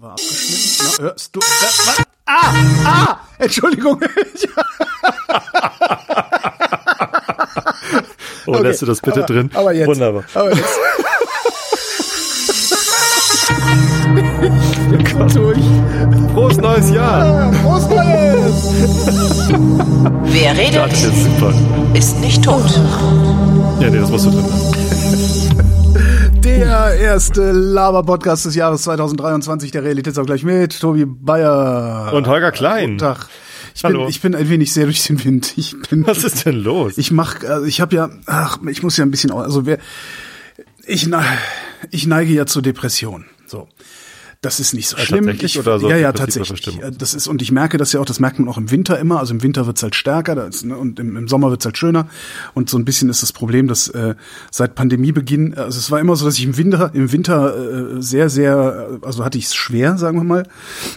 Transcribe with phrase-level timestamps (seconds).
[0.00, 0.96] war abgeschnitten.
[0.98, 1.40] Na, hörst du?
[1.40, 2.02] Was?
[2.26, 2.54] Ah!
[2.84, 3.18] Ah!
[3.38, 4.00] Entschuldigung.
[8.46, 9.50] oh, okay, lässt du das bitte aber, drin?
[9.54, 9.88] Aber jetzt.
[9.88, 10.24] Wunderbar.
[10.34, 10.64] Aber jetzt.
[15.34, 15.58] durch.
[16.34, 17.52] Prost neues Jahr.
[17.62, 18.72] Prost neues.
[20.24, 21.52] Wer redet, Das ist super.
[21.94, 22.80] ist nicht tot.
[23.80, 24.44] Ja, nee, das musst du drin.
[27.00, 32.12] Erste Laber-Podcast des Jahres 2023, der Realitätsabgleich mit Tobi Bayer.
[32.12, 32.90] Und Holger Klein.
[32.90, 33.28] Guten Tag.
[33.74, 34.00] Ich Hallo.
[34.00, 35.54] bin, ich bin ein wenig sehr durch den Wind.
[35.56, 36.98] Ich bin, Was ist denn los?
[36.98, 39.78] ich mach, also ich habe ja, ach, ich muss ja ein bisschen, also wer,
[40.86, 41.22] ich, ne-
[41.90, 43.24] ich neige ja zur Depression.
[43.46, 43.68] So.
[44.42, 45.26] Das ist nicht so Ja, schlimm.
[45.26, 46.62] tatsächlich ich, oder so ja, ja, tatsächlich.
[46.96, 49.18] Das ist, und ich merke das ja auch, das merkt man auch im Winter immer.
[49.18, 51.76] Also im Winter wird's halt stärker da ist, ne, und im, im Sommer wird's halt
[51.76, 52.08] schöner.
[52.54, 54.14] Und so ein bisschen ist das Problem, dass äh,
[54.50, 58.30] seit Pandemiebeginn, also es war immer so, dass ich im Winter, im Winter äh, sehr,
[58.30, 60.44] sehr, also hatte ich es schwer, sagen wir mal.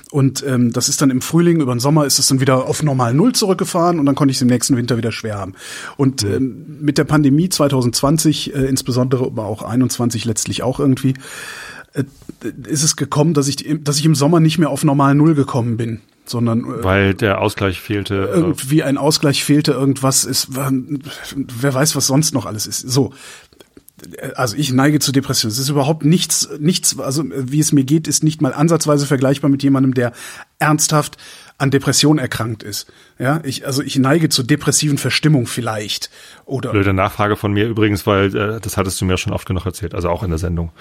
[0.09, 2.81] Und ähm, das ist dann im Frühling, über den Sommer ist es dann wieder auf
[2.81, 5.53] normal Null zurückgefahren und dann konnte ich es im nächsten Winter wieder schwer haben.
[5.97, 11.15] Und ähm, mit der Pandemie 2020, äh, insbesondere, aber auch 21 letztlich auch irgendwie,
[12.65, 15.77] ist es gekommen, dass ich, dass ich im Sommer nicht mehr auf normal Null gekommen
[15.77, 18.15] bin, sondern äh, Weil der Ausgleich fehlte.
[18.15, 22.79] äh, irgendwie ein Ausgleich fehlte, irgendwas ist, wer weiß, was sonst noch alles ist.
[22.79, 23.13] So.
[24.35, 25.49] Also ich neige zu Depression.
[25.49, 29.49] Es ist überhaupt nichts, nichts, also wie es mir geht, ist nicht mal ansatzweise vergleichbar
[29.49, 30.11] mit jemandem, der
[30.59, 31.17] ernsthaft
[31.57, 32.91] an Depression erkrankt ist.
[33.17, 36.09] Ja, ich, also ich neige zur depressiven Verstimmung vielleicht.
[36.43, 39.65] Oder Blöde Nachfrage von mir übrigens, weil äh, das hattest du mir schon oft genug
[39.65, 40.71] erzählt, also auch in der Sendung.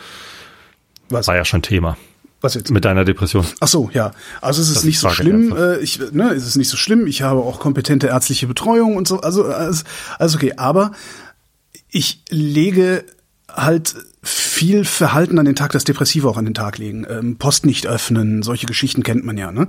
[1.13, 1.27] Was?
[1.29, 1.97] War ja schon Thema
[2.41, 2.71] Was jetzt?
[2.71, 3.45] mit deiner Depression.
[3.61, 4.13] Ach so, ja.
[4.41, 5.53] Also es ist Das nicht so schlimm.
[5.53, 5.79] einfach.
[5.79, 7.07] Äh, ich, ne, es ist nicht so schlimm.
[7.07, 9.21] Ich habe auch kompetente ärztliche Betreuung und so.
[9.21, 9.85] Also alles,
[10.19, 10.55] alles okay.
[10.57, 10.93] Aber
[11.91, 13.05] ich lege
[13.49, 17.07] halt viel Verhalten an den Tag, das Depressive auch an den Tag legen.
[17.09, 19.51] Ähm, Post nicht öffnen, solche Geschichten kennt man ja.
[19.53, 19.69] Ne?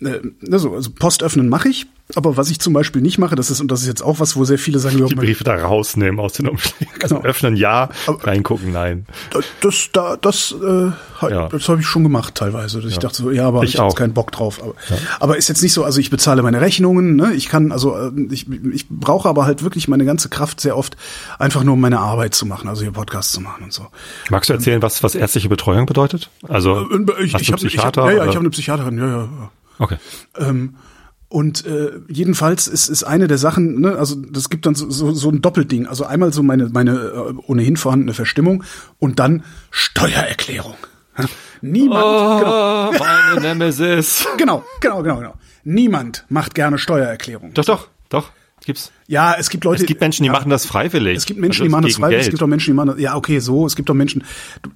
[0.00, 1.86] Äh, also, also Post öffnen mache ich.
[2.14, 4.36] Aber was ich zum Beispiel nicht mache, das ist, und das ist jetzt auch was,
[4.36, 6.92] wo sehr viele sagen, ja, Die Briefe da rausnehmen aus den Umschlägen.
[7.02, 7.26] Also Genau.
[7.26, 9.06] öffnen ja, Aber- reingucken nein.
[9.62, 10.90] Das, da, das, äh,
[11.30, 11.48] Ja.
[11.48, 12.80] das habe ich schon gemacht teilweise.
[12.80, 14.60] Ich dachte so, ja, aber Ich ich, habe keinen Bock drauf.
[14.62, 14.74] Aber,
[15.20, 17.32] aber ist jetzt nicht so, also ich bezahle meine Rechnungen, ne?
[17.32, 20.96] Ich kann, also äh, ich, ich brauche aber halt wirklich meine ganze Kraft sehr oft
[21.38, 23.86] einfach nur um meine Arbeit zu machen, also hier Podcasts zu machen und so.
[24.28, 26.28] Magst du erzählen, was, was ärztliche Betreuung bedeutet?
[26.46, 28.04] Also Äh, Ich, hast ich habe ich hab, Psychiater?
[28.06, 29.28] ja, ja, ich habe eine Psychiaterin, ja, ja.
[29.78, 29.96] Okay.
[30.38, 30.76] Ähm,
[31.28, 35.12] und äh, jedenfalls ist, ist eine der Sachen, ne, also das gibt dann so, so,
[35.12, 35.86] so ein Doppelding.
[35.86, 38.64] Also einmal so meine, meine äh, ohnehin vorhandene Verstimmung
[38.98, 40.76] und dann Steuererklärung.
[41.62, 44.26] Niemand, genau, Oh, meine Nemesis.
[44.36, 45.34] genau, genau, genau, genau.
[45.64, 47.54] Niemand macht gerne Steuererklärung.
[47.54, 48.30] Doch, doch, doch.
[48.64, 48.92] Gibt's.
[49.08, 49.82] Ja, es gibt Leute.
[49.82, 51.16] Es gibt Menschen, die ja, machen das freiwillig.
[51.16, 52.20] Es gibt Menschen, Also die machen das freiwillig.
[52.20, 52.32] Es Geld.
[52.34, 53.00] gibt auch Menschen, die machen das.
[53.00, 53.66] Ja, okay, so.
[53.66, 54.24] Es gibt auch Menschen.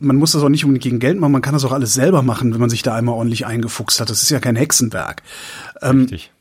[0.00, 1.32] Man muss das auch nicht unbedingt gegen Geld machen.
[1.32, 4.10] Man kann das auch alles selber machen, wenn man sich da einmal ordentlich eingefuchst hat.
[4.10, 5.22] Das ist ja kein Hexenwerk.
[5.82, 6.32] Ähm, Richtig.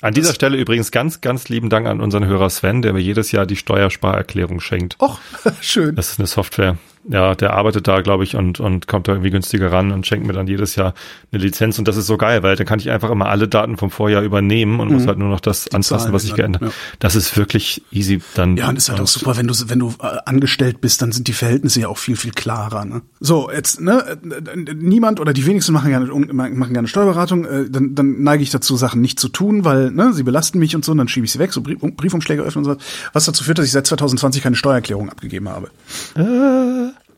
[0.00, 3.32] An dieser Stelle übrigens ganz, ganz lieben Dank an unseren Hörer Sven, der mir jedes
[3.32, 4.96] Jahr die Steuersparerklärung schenkt.
[5.00, 5.18] Och,
[5.60, 5.96] schön.
[5.96, 6.78] Das ist eine Software.
[7.08, 10.26] Ja, der arbeitet da, glaube ich, und, und kommt da irgendwie günstiger ran und schenkt
[10.26, 10.94] mir dann jedes Jahr
[11.32, 11.78] eine Lizenz.
[11.78, 14.22] Und das ist so geil, weil dann kann ich einfach immer alle Daten vom Vorjahr
[14.22, 16.36] übernehmen und muss halt nur noch das anpassen, was ich Mhm.
[16.36, 16.72] Zahlen geändert habe.
[16.98, 18.56] Das ist wirklich easy dann.
[18.56, 21.28] Ja, und ist halt auch super, wenn du wenn du äh, angestellt bist, dann sind
[21.28, 22.84] die Verhältnisse ja auch viel viel klarer.
[22.84, 23.02] Ne?
[23.20, 27.44] So jetzt ne äh, äh, niemand oder die wenigsten machen gerne machen gerne Steuerberatung.
[27.44, 30.76] Äh, dann, dann neige ich dazu, Sachen nicht zu tun, weil ne sie belasten mich
[30.76, 30.92] und so.
[30.92, 32.78] Und dann schiebe ich sie weg, so Brief, Briefumschläge öffnen und so.
[33.12, 35.70] Was dazu führt, dass ich seit 2020 keine Steuererklärung abgegeben habe.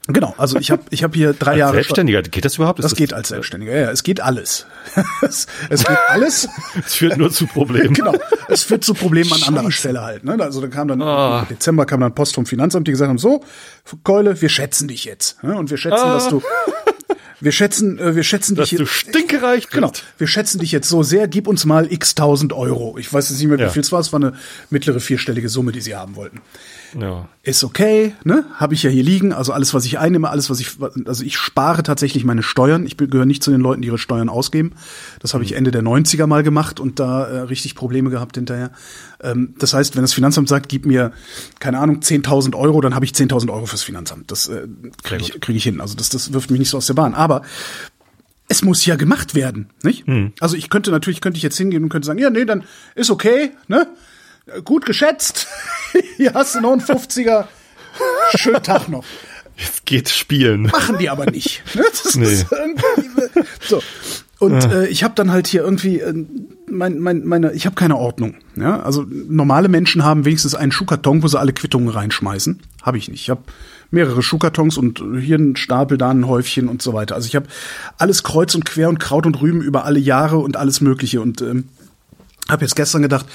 [0.06, 2.78] Genau, also ich habe ich habe hier drei Als Jahre Selbstständiger, geht das überhaupt?
[2.80, 4.66] Das Ist geht als Selbstständiger, ja, es geht alles.
[5.22, 6.48] es, es geht alles.
[6.86, 7.92] Es führt nur zu Problemen.
[7.94, 8.14] Genau.
[8.48, 10.24] Es führt zu Problemen an anderer Stelle halt.
[10.24, 10.36] Ne?
[10.40, 11.40] Also da kam dann Ah.
[11.42, 13.44] im Dezember kam dann Post vom Finanzamt, die gesagt haben: So,
[14.02, 15.42] Keule, wir schätzen dich jetzt.
[15.44, 15.56] Ne?
[15.56, 16.42] Und wir schätzen, dass du,
[17.40, 18.92] wir schätzen, äh, wir schätzen Dass dich du jetzt.
[18.94, 19.72] stinkereich bist.
[19.72, 22.96] Genau, wir schätzen dich jetzt so sehr, gib uns mal x tausend Euro.
[22.98, 23.68] Ich weiß jetzt nicht mehr, wie Ja.
[23.70, 24.32] viel es war, es war eine
[24.70, 26.40] mittlere vierstellige Summe, die sie haben wollten.
[26.98, 27.28] Ja.
[27.42, 28.44] Ist okay, ne?
[28.54, 29.32] Habe ich ja hier liegen.
[29.32, 30.72] Also alles, was ich einnehme, alles, was ich,
[31.06, 32.86] also ich spare tatsächlich meine Steuern.
[32.86, 34.72] Ich gehöre nicht zu den Leuten, die ihre Steuern ausgeben.
[35.20, 38.70] Das habe ich Ende der 90er mal gemacht und da äh, richtig Probleme gehabt hinterher.
[39.22, 41.12] Ähm, das heißt, wenn das Finanzamt sagt, gib mir,
[41.58, 44.30] keine Ahnung, 10.000 Euro, dann habe ich 10.000 Euro fürs Finanzamt.
[44.30, 44.66] Das äh,
[45.02, 45.80] kriege ich, krieg ich hin.
[45.80, 47.14] Also das, das wirft mich nicht so aus der Bahn.
[47.14, 47.42] Aber
[48.48, 50.08] es muss ja gemacht werden, nicht?
[50.40, 52.64] Also ich könnte natürlich, könnte ich jetzt hingehen und könnte sagen, ja, nee, dann
[52.96, 53.86] ist okay, ne?
[54.64, 55.46] Gut geschätzt.
[56.16, 57.46] Hier hast du noch einen 50er.
[58.34, 59.04] Schönen Tag noch.
[59.56, 60.62] Jetzt geht's spielen.
[60.62, 61.62] Machen die aber nicht.
[61.74, 61.84] Ne?
[62.02, 62.24] Das Nee.
[62.26, 63.82] ist irgendwie, so.
[64.38, 66.14] Und äh, ich habe dann halt hier irgendwie, äh,
[66.66, 68.36] mein, mein, meine, ich habe keine Ordnung.
[68.56, 72.58] Ja, also normale Menschen haben wenigstens einen Schuhkarton, wo sie alle Quittungen reinschmeißen.
[72.82, 73.20] Habe ich nicht.
[73.20, 73.42] Ich habe
[73.90, 77.14] mehrere Schuhkartons und hier ein Stapel, da ein Häufchen und so weiter.
[77.16, 77.48] Also ich habe
[77.98, 81.42] alles kreuz und quer und Kraut und Rüben über alle Jahre und alles Mögliche und
[81.42, 81.68] ähm,
[82.48, 83.26] habe jetzt gestern gedacht,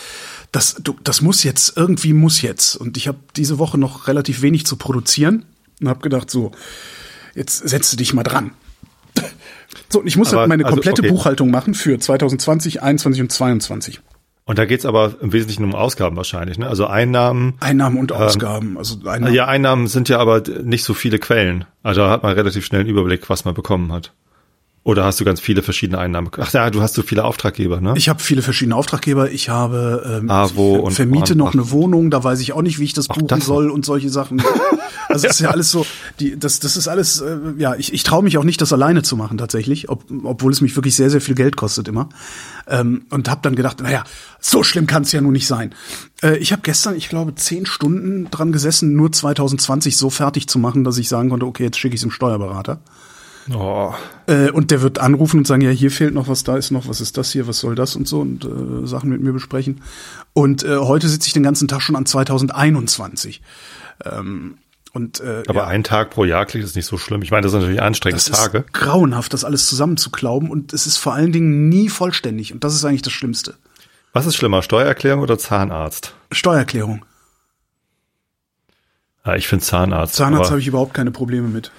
[0.55, 2.77] das, du, das muss jetzt, irgendwie muss jetzt.
[2.77, 5.43] Und ich habe diese Woche noch relativ wenig zu produzieren
[5.81, 6.53] und habe gedacht, so,
[7.35, 8.51] jetzt setze dich mal dran.
[9.89, 11.11] So, und ich muss Aber, halt meine also, komplette okay.
[11.11, 13.99] Buchhaltung machen für 2020, 21 und 22.
[14.45, 16.67] Und da geht's aber im Wesentlichen um Ausgaben wahrscheinlich, ne?
[16.67, 17.55] Also Einnahmen.
[17.59, 18.77] Einnahmen und Ausgaben.
[18.77, 19.33] also Einnahmen.
[19.33, 21.65] Ja, Einnahmen sind ja aber nicht so viele Quellen.
[21.83, 24.13] Also da hat man relativ schnell einen Überblick, was man bekommen hat.
[24.85, 26.29] Oder hast du ganz viele verschiedene Einnahmen?
[26.37, 27.95] Ach ja, du hast so viele Auftraggeber, ne?
[27.97, 29.31] Ich habe viele verschiedene Auftraggeber.
[29.31, 31.53] Ich habe ähm, AWO ich und vermiete und- noch ach.
[31.53, 32.11] eine Wohnung.
[32.11, 34.41] Da weiß ich auch nicht, wie ich das buchen das soll und solche Sachen.
[35.07, 35.85] Also es ist ja alles so.
[36.19, 37.21] Die, das, das ist alles.
[37.21, 40.51] Äh, ja, ich, ich traue mich auch nicht, das alleine zu machen tatsächlich, ob, obwohl
[40.51, 42.09] es mich wirklich sehr, sehr viel Geld kostet immer.
[42.67, 44.03] Ähm, und habe dann gedacht, naja,
[44.39, 45.75] so schlimm kann es ja nun nicht sein.
[46.23, 50.57] Äh, ich habe gestern, ich glaube, zehn Stunden dran gesessen, nur 2020 so fertig zu
[50.57, 52.81] machen, dass ich sagen konnte, okay, jetzt schicke ich es dem Steuerberater.
[53.53, 53.93] Oh,
[54.27, 56.87] Äh, und der wird anrufen und sagen, ja, hier fehlt noch was, da ist noch,
[56.87, 59.81] was ist das hier, was soll das und so und äh, Sachen mit mir besprechen.
[60.33, 63.41] Und äh, heute sitze ich den ganzen Tag schon an 2021.
[64.03, 64.57] Ähm,
[64.93, 67.21] und äh, aber ja, ein Tag pro Jahr klingt das nicht so schlimm.
[67.21, 68.59] Ich meine, das sind natürlich anstrengende das Tage.
[68.59, 72.73] ist grauenhaft, das alles zusammenzuklauben und es ist vor allen Dingen nie vollständig und das
[72.73, 73.55] ist eigentlich das Schlimmste.
[74.13, 76.15] Was ist schlimmer, Steuererklärung oder Zahnarzt?
[76.31, 77.03] Steuererklärung.
[79.25, 80.15] Ja, ich finde Zahnarzt.
[80.15, 81.71] Zahnarzt habe ich überhaupt keine Probleme mit.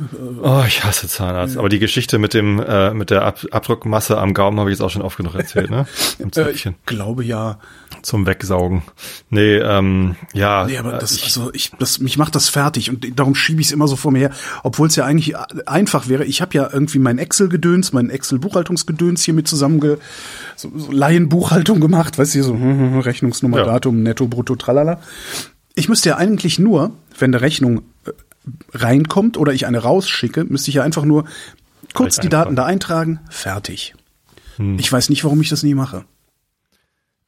[0.42, 1.56] Oh, ich hasse Zahnarzt.
[1.56, 4.82] Aber die Geschichte mit dem äh, mit der Ab Abdruckmasse am Gaumen habe ich jetzt
[4.82, 5.86] auch schon oft genug erzählt, ne?
[6.18, 7.60] Im Äh, ich glaube ja.
[8.02, 8.82] zum Wegsaugen.
[9.30, 10.66] Nee, ähm, ja.
[10.66, 13.68] Nee, aber das, ich, also ich, das, mich macht das fertig und darum schiebe ich
[13.68, 14.30] es immer so vor mir her,
[14.64, 15.34] obwohl es ja eigentlich
[15.66, 16.24] einfach wäre.
[16.24, 19.98] Ich habe ja irgendwie mein Excel-Gedöns, mein Excel-Buchhaltungsgedöns hier mit zusammenge,
[20.56, 23.64] so, so Laienbuchhaltung gemacht, weißt du, so hm, hm, Rechnungsnummer, Ja.
[23.66, 25.00] Datum, Netto, Brutto, tralala.
[25.74, 28.12] Ich müsste ja eigentlich nur, wenn eine Rechnung äh,
[28.72, 31.24] reinkommt oder ich eine rausschicke, müsste ich ja einfach nur
[31.92, 33.94] kurz die Daten da eintragen, fertig.
[34.56, 34.78] Hm.
[34.78, 36.04] Ich weiß nicht, warum ich das nie mache.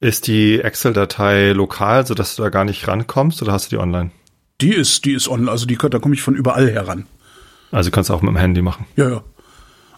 [0.01, 4.11] ist die Excel-Datei lokal, sodass du da gar nicht rankommst, oder hast du die online?
[4.61, 7.07] Die ist, die ist online, also die, da komme ich von überall heran.
[7.71, 8.87] Also kannst du auch mit dem Handy machen.
[8.97, 9.25] Ja, ja.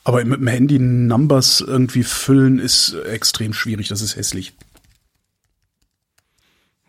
[0.03, 4.55] Aber mit dem Handy Numbers irgendwie füllen ist extrem schwierig, das ist hässlich.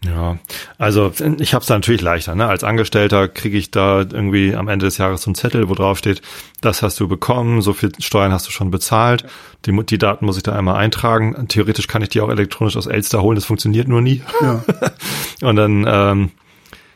[0.03, 0.39] Ja,
[0.79, 2.33] also ich habe es da natürlich leichter.
[2.33, 2.47] Ne?
[2.47, 5.99] Als Angestellter kriege ich da irgendwie am Ende des Jahres so einen Zettel, wo drauf
[5.99, 6.23] steht,
[6.59, 9.25] das hast du bekommen, so viel Steuern hast du schon bezahlt.
[9.65, 11.47] Die, die Daten muss ich da einmal eintragen.
[11.47, 14.23] Theoretisch kann ich die auch elektronisch aus Elster holen, das funktioniert nur nie.
[14.41, 14.63] Ja.
[15.47, 16.31] Und dann ähm,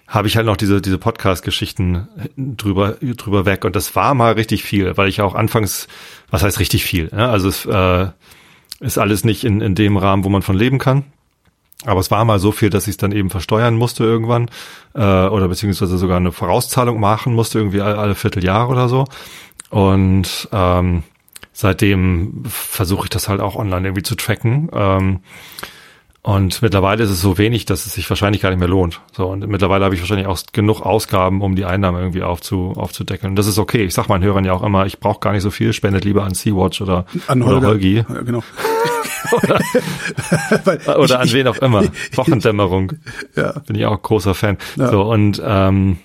[0.07, 2.07] habe ich halt noch diese, diese Podcast-Geschichten
[2.37, 3.65] drüber, drüber weg.
[3.65, 5.87] Und das war mal richtig viel, weil ich auch anfangs,
[6.31, 7.09] was heißt richtig viel?
[7.11, 7.29] Ne?
[7.29, 8.07] Also es äh,
[8.79, 11.03] ist alles nicht in, in dem Rahmen, wo man von leben kann.
[11.85, 14.49] Aber es war mal so viel, dass ich es dann eben versteuern musste irgendwann
[14.93, 19.05] äh, oder beziehungsweise sogar eine Vorauszahlung machen musste, irgendwie alle, alle Vierteljahre oder so.
[19.69, 21.03] Und ähm,
[21.53, 24.69] seitdem versuche ich das halt auch online irgendwie zu tracken.
[24.73, 25.19] Ähm,
[26.25, 28.99] und mittlerweile ist es so wenig, dass es sich wahrscheinlich gar nicht mehr lohnt.
[29.15, 33.33] So, und mittlerweile habe ich wahrscheinlich auch genug Ausgaben, um die Einnahmen irgendwie aufzu, aufzudeckeln.
[33.33, 33.83] Und das ist okay.
[33.83, 36.23] Ich sag meinen Hörern ja auch immer, ich brauche gar nicht so viel, spendet lieber
[36.23, 37.67] an Sea-Watch oder, An oder Holger.
[37.67, 37.95] Holgi.
[37.97, 38.43] Ja, genau.
[40.97, 41.83] Oder an ich, wen auch immer.
[42.13, 42.93] Wochendämmerung.
[43.35, 43.53] Ja.
[43.67, 44.57] Bin ich auch großer Fan.
[44.77, 44.89] Ja.
[44.89, 45.97] So, und ähm,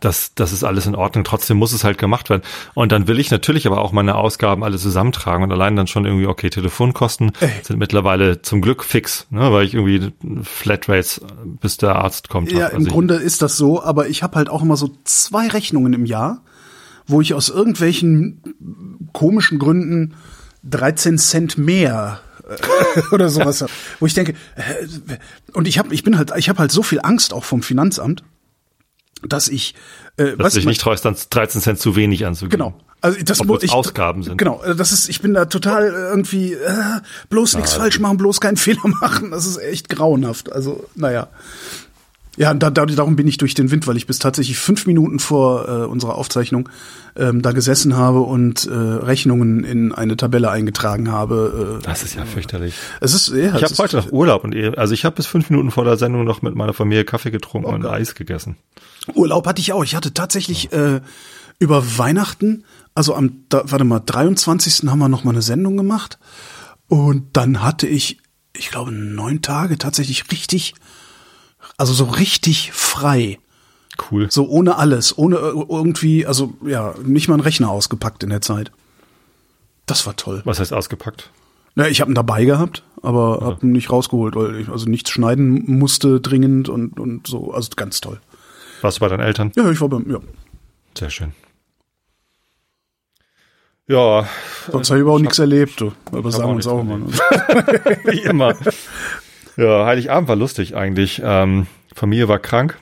[0.00, 1.24] das, das ist alles in Ordnung.
[1.24, 2.42] Trotzdem muss es halt gemacht werden.
[2.74, 6.04] Und dann will ich natürlich aber auch meine Ausgaben alle zusammentragen und allein dann schon
[6.04, 7.50] irgendwie, okay, Telefonkosten Ey.
[7.62, 11.20] sind mittlerweile zum Glück fix, ne, weil ich irgendwie Flatrates,
[11.60, 12.50] bis der Arzt kommt.
[12.50, 12.72] Ja, hab.
[12.74, 16.04] im Grunde ist das so, aber ich habe halt auch immer so zwei Rechnungen im
[16.04, 16.42] Jahr,
[17.06, 18.42] wo ich aus irgendwelchen
[19.12, 20.14] komischen Gründen
[20.64, 23.70] 13 Cent mehr äh, oder sowas hab.
[24.00, 25.16] Wo ich denke, äh,
[25.52, 28.24] und ich habe ich bin halt ich habe halt so viel Angst auch vom Finanzamt,
[29.22, 29.74] dass ich
[30.16, 32.58] äh, dass was ich nicht traust, dann 13 Cent zu wenig anzugeben.
[32.58, 32.74] Genau.
[33.02, 34.38] Also das muss ich Ausgaben sind.
[34.38, 38.40] Genau, äh, das ist ich bin da total irgendwie äh, bloß nichts falsch machen, bloß
[38.40, 39.30] keinen Fehler machen.
[39.30, 40.52] Das ist echt grauenhaft.
[40.52, 41.28] Also, naja.
[42.38, 45.18] Ja, da, da, darum bin ich durch den Wind, weil ich bis tatsächlich fünf Minuten
[45.20, 46.68] vor äh, unserer Aufzeichnung
[47.16, 51.78] ähm, da gesessen habe und äh, Rechnungen in eine Tabelle eingetragen habe.
[51.80, 52.74] Äh, Das ist ja fürchterlich.
[53.00, 55.70] es ist, ja, Ich habe heute noch Urlaub und also ich habe bis fünf Minuten
[55.70, 58.56] vor der Sendung noch mit meiner Familie Kaffee getrunken und Eis gegessen.
[59.14, 59.84] Urlaub hatte ich auch.
[59.84, 61.00] Ich hatte tatsächlich äh,
[61.58, 64.88] über Weihnachten, also am, da, warte mal, 23.
[64.88, 66.18] haben wir noch mal eine Sendung gemacht.
[66.88, 68.18] Und dann hatte ich,
[68.56, 70.74] ich glaube, neun Tage tatsächlich richtig,
[71.76, 73.38] also so richtig frei.
[74.10, 74.30] Cool.
[74.30, 78.42] So ohne alles, ohne ir- irgendwie, also ja, nicht mal einen Rechner ausgepackt in der
[78.42, 78.70] Zeit.
[79.86, 80.42] Das war toll.
[80.44, 81.30] Was heißt ausgepackt?
[81.76, 85.10] Ja, ich habe ihn dabei gehabt, aber hab ihn nicht rausgeholt, weil ich also nichts
[85.10, 87.52] schneiden musste dringend und, und so.
[87.52, 88.20] Also ganz toll.
[88.86, 89.50] Warst du bei deinen Eltern?
[89.56, 90.20] Ja, ich war beim, ja.
[90.96, 91.32] Sehr schön.
[93.88, 94.28] Ja,
[94.70, 95.92] Sonst habe ich aber auch nichts erlebt, du.
[96.12, 97.06] Aber sagen wir uns auch Ne?
[98.04, 98.54] wie immer.
[99.56, 101.20] Ja, Heiligabend war lustig eigentlich.
[101.24, 102.78] Ähm, Familie war krank.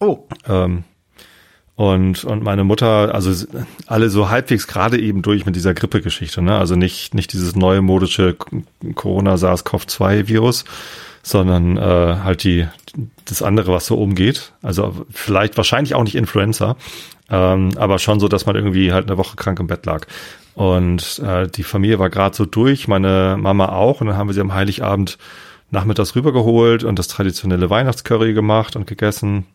[0.00, 0.82] Oh, Ähm,
[1.76, 3.46] und, und meine Mutter, also
[3.86, 6.56] alle so halbwegs gerade eben durch mit dieser Grippegeschichte, ne?
[6.58, 8.62] Also nicht, nicht dieses neue modische K-
[8.94, 10.64] Corona-SARS-CoV-2-Virus,
[11.24, 12.68] sondern äh, halt die,
[13.24, 14.52] das andere, was so umgeht.
[14.62, 16.76] Also vielleicht wahrscheinlich auch nicht Influenza,
[17.30, 20.06] ähm, aber schon so, dass man irgendwie halt eine Woche krank im Bett lag.
[20.54, 24.34] Und äh, die Familie war gerade so durch, meine Mama auch, und dann haben wir
[24.34, 25.18] sie am Heiligabend
[25.70, 29.46] nachmittags rübergeholt und das traditionelle Weihnachtscurry gemacht und gegessen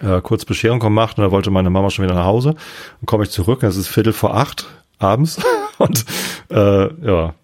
[0.00, 2.54] äh, kurz Bescherung gemacht und da wollte meine Mama schon wieder nach Hause.
[2.54, 4.66] Dann komme ich zurück, und es ist Viertel vor acht
[4.98, 5.40] abends
[5.78, 6.04] und
[6.50, 7.34] äh, ja,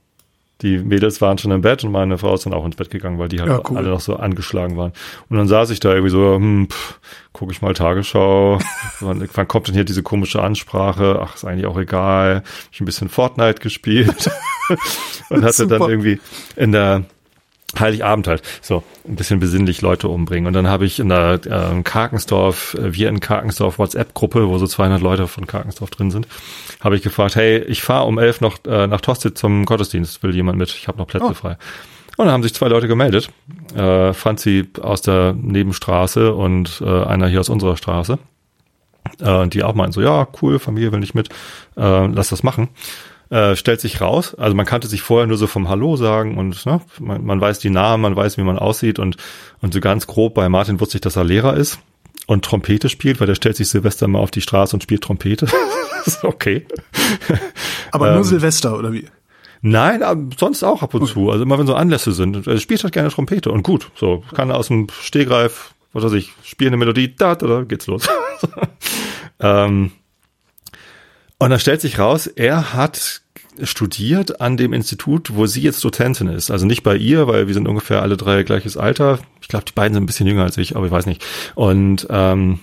[0.62, 3.18] die Mädels waren schon im Bett und meine Frau ist dann auch ins Bett gegangen,
[3.18, 3.76] weil die halt Ja, cool.
[3.76, 4.92] alle noch so angeschlagen waren.
[5.28, 6.68] Und dann saß ich da irgendwie so, hm,
[7.32, 8.58] gucke ich mal Tagesschau,
[9.00, 11.20] wann, wann kommt denn hier diese komische Ansprache?
[11.22, 12.36] Ach, ist eigentlich auch egal.
[12.36, 14.30] Hab Ich ein bisschen Fortnite gespielt
[15.30, 15.90] und hatte dann Super.
[15.90, 16.20] irgendwie
[16.56, 17.04] in der
[17.78, 18.42] Heiligabend halt.
[18.62, 20.46] So, ein bisschen besinnlich Leute umbringen.
[20.46, 24.66] Und dann habe ich in der ähm, Karkensdorf, äh, wir in Karkensdorf WhatsApp-Gruppe, wo so
[24.66, 26.26] 200 Leute von Karkensdorf drin sind,
[26.80, 30.34] habe ich gefragt, hey, ich fahre um elf noch äh, nach Tosted zum Gottesdienst, will
[30.34, 30.70] jemand mit?
[30.70, 31.34] Ich habe noch Plätze Oh.
[31.34, 31.56] frei.
[32.16, 33.30] Und dann haben sich zwei Leute gemeldet.
[33.74, 38.18] Äh, Franzi aus der Nebenstraße und äh, einer hier aus unserer Straße.
[39.20, 41.28] Äh, die auch meinten so, ja, cool, Familie will nicht mit,
[41.76, 42.68] äh, lass das machen.
[43.30, 46.66] Äh, stellt sich raus, also man kannte sich vorher nur so vom Hallo sagen und
[46.66, 49.18] ne, man, man weiß die Namen, man weiß, wie man aussieht und,
[49.60, 51.78] und so ganz grob bei Martin wusste ich, dass er Lehrer ist
[52.26, 55.46] und Trompete spielt, weil der stellt sich Silvester mal auf die Straße und spielt Trompete.
[56.22, 56.66] Okay.
[57.92, 59.04] aber Ähm, nur Silvester, oder wie?
[59.60, 61.30] Nein, aber sonst auch ab und zu.
[61.30, 62.46] Also immer wenn so Anlässe sind.
[62.46, 63.90] Er spielt halt gerne Trompete und gut.
[63.94, 67.62] So, kann er aus dem Stehgreif, was weiß ich, spielen eine Melodie, da, da, da
[67.64, 68.08] geht's los.
[69.40, 69.92] ähm,
[71.40, 73.22] und dann stellt sich raus, er hat
[73.62, 76.50] studiert an dem Institut, wo sie jetzt Dozentin ist.
[76.50, 79.18] Also nicht bei ihr, weil wir sind ungefähr alle drei gleiches Alter.
[79.40, 81.24] Ich glaube, die beiden sind ein bisschen jünger als ich, aber ich weiß nicht.
[81.54, 82.60] Und ähm,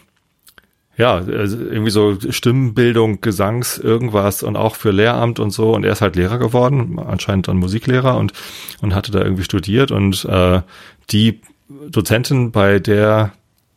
[0.96, 5.74] ja, also irgendwie so Stimmbildung, Gesangs, irgendwas und auch für Lehramt und so.
[5.74, 8.34] Und er ist halt Lehrer geworden, anscheinend dann Musiklehrer und,
[8.82, 9.90] und hatte da irgendwie studiert.
[9.90, 10.62] Und äh,
[11.10, 11.42] die
[11.90, 13.34] Dozentin, bei der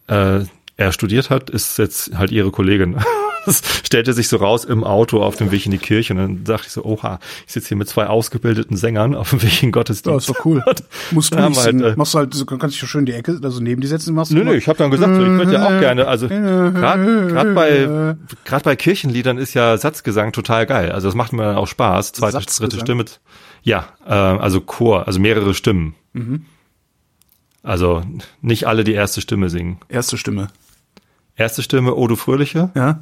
[0.08, 0.40] äh,
[0.76, 2.96] er studiert hat, ist jetzt halt ihre Kollegin.
[3.50, 6.44] Das stellte sich so raus im Auto auf dem Weg in die Kirche und dann
[6.44, 9.58] dachte ich so, oha, ich sitze hier mit zwei ausgebildeten Sängern auf dem Weg in
[9.58, 10.28] den Ja, Gottesdienst.
[10.28, 10.64] ist doch cool.
[11.10, 13.60] Musst du nicht halt, äh, machst du halt, kannst dich so schön die Ecke, also
[13.60, 15.64] neben die setzen, machst du Nö, nö, ich habe dann gesagt, so, ich würde ja
[15.66, 20.92] auch gerne, also gerade bei gerade bei Kirchenliedern ist ja Satzgesang total geil.
[20.92, 22.12] Also das macht mir dann auch Spaß.
[22.12, 22.68] Zweite, Satzgesang?
[22.68, 23.04] dritte Stimme.
[23.62, 25.94] Ja, äh, also Chor, also mehrere Stimmen.
[26.12, 26.46] Mhm.
[27.62, 28.02] Also
[28.40, 29.78] nicht alle die erste Stimme singen.
[29.88, 30.48] Erste Stimme.
[31.36, 33.00] Erste Stimme, O du Fröhliche, Ja?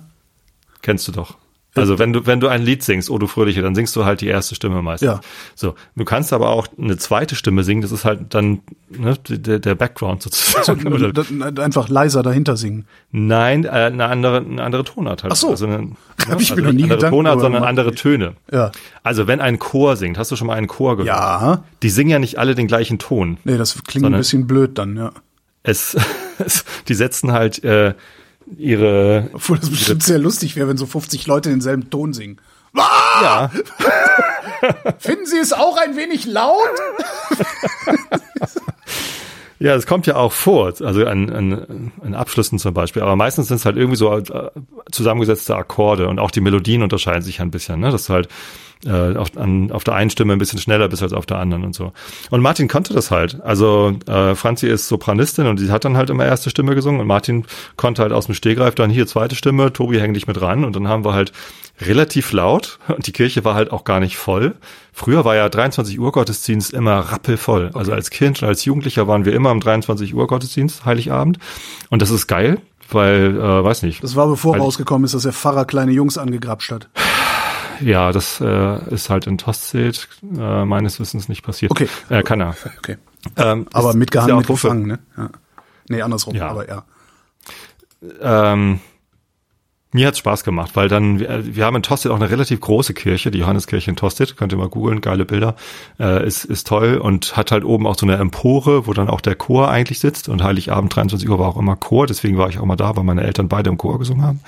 [0.83, 1.37] Kennst du doch.
[1.75, 4.21] Also wenn du wenn du ein Lied singst, O du Fröhliche, dann singst du halt
[4.21, 5.07] die erste Stimme meistens.
[5.07, 5.21] Ja.
[5.55, 7.83] So, du kannst aber auch eine zweite Stimme singen.
[7.83, 11.13] Das ist halt dann ne, der, der Background sozusagen.
[11.13, 12.87] Da- einfach leiser dahinter singen.
[13.11, 15.33] Nein, äh, eine andere, eine andere Tonart halt.
[15.33, 15.51] Ach so.
[15.51, 15.93] Also eine,
[16.29, 17.69] Hab ich also mir noch nie andere Gedanken Tonart, sondern gemacht.
[17.69, 18.35] andere Töne.
[18.51, 18.73] Ja.
[19.03, 21.17] Also wenn ein Chor singt, hast du schon mal einen Chor gehört?
[21.17, 21.65] Ja.
[21.83, 23.39] Die singen ja nicht alle den gleichen Ton.
[23.45, 25.13] Nee, das klingt ein bisschen blöd dann, ja.
[25.63, 25.97] Es,
[26.39, 27.95] es die setzen halt äh,
[28.57, 32.40] ihre Obwohl das bestimmt sehr lustig wäre, wenn so 50 Leute denselben Ton singen.
[32.75, 33.50] ja,
[34.99, 36.57] Finden Sie es auch ein wenig laut?
[39.59, 43.49] ja, es kommt ja auch vor, also an, an, an Abschlüssen zum Beispiel, aber meistens
[43.49, 44.50] sind es halt irgendwie so äh,
[44.93, 47.90] zusammengesetzte Akkorde und auch die Melodien unterscheiden sich ein bisschen, ne?
[47.90, 48.28] Das ist halt
[48.87, 51.65] äh, auf, an, auf der einen Stimme ein bisschen schneller bist als auf der anderen
[51.65, 51.93] und so.
[52.31, 53.41] Und Martin konnte das halt.
[53.43, 57.07] Also äh, Franzi ist Sopranistin und die hat dann halt immer erste Stimme gesungen und
[57.07, 57.45] Martin
[57.77, 60.77] konnte halt aus dem Stehgreif dann hier zweite Stimme, Tobi häng dich mit ran und
[60.77, 61.33] dann haben wir halt
[61.81, 64.55] relativ laut und die Kirche war halt auch gar nicht voll.
[64.93, 67.71] Früher war ja 23 Uhr Gottesdienst immer rappelvoll.
[67.75, 71.39] Also als Kind und als Jugendlicher waren wir immer am 23 Uhr Gottesdienst, Heiligabend.
[71.91, 72.59] Und das ist geil,
[72.91, 74.03] weil, äh, weiß nicht.
[74.03, 76.89] Das war bevor ich- rausgekommen ist, dass der Pfarrer kleine Jungs angegrapscht hat.
[77.81, 81.71] Ja, das äh, ist halt in Tosted äh, meines Wissens nicht passiert.
[81.71, 81.89] Okay.
[82.09, 82.55] Äh, kann er.
[82.79, 82.97] Okay.
[83.37, 84.99] Ähm, Aber ist- mit ist ja gefangen, ne?
[85.17, 85.31] Ja.
[85.89, 86.49] Nee, andersrum, Ja.
[86.49, 86.85] aber ja.
[88.21, 88.81] Ähm,
[89.90, 92.92] Mir hat's Spaß gemacht, weil dann, wir, wir haben in Tosted auch eine relativ große
[92.92, 95.57] Kirche, die Johanneskirche in Tosted, könnt ihr mal googeln, geile Bilder,
[95.99, 99.23] äh, ist, ist toll und hat halt oben auch so eine Empore, wo dann auch
[99.23, 102.59] der Chor eigentlich sitzt und Heiligabend 23 Uhr war auch immer Chor, deswegen war ich
[102.59, 104.40] auch mal da, weil meine Eltern beide im Chor gesungen haben.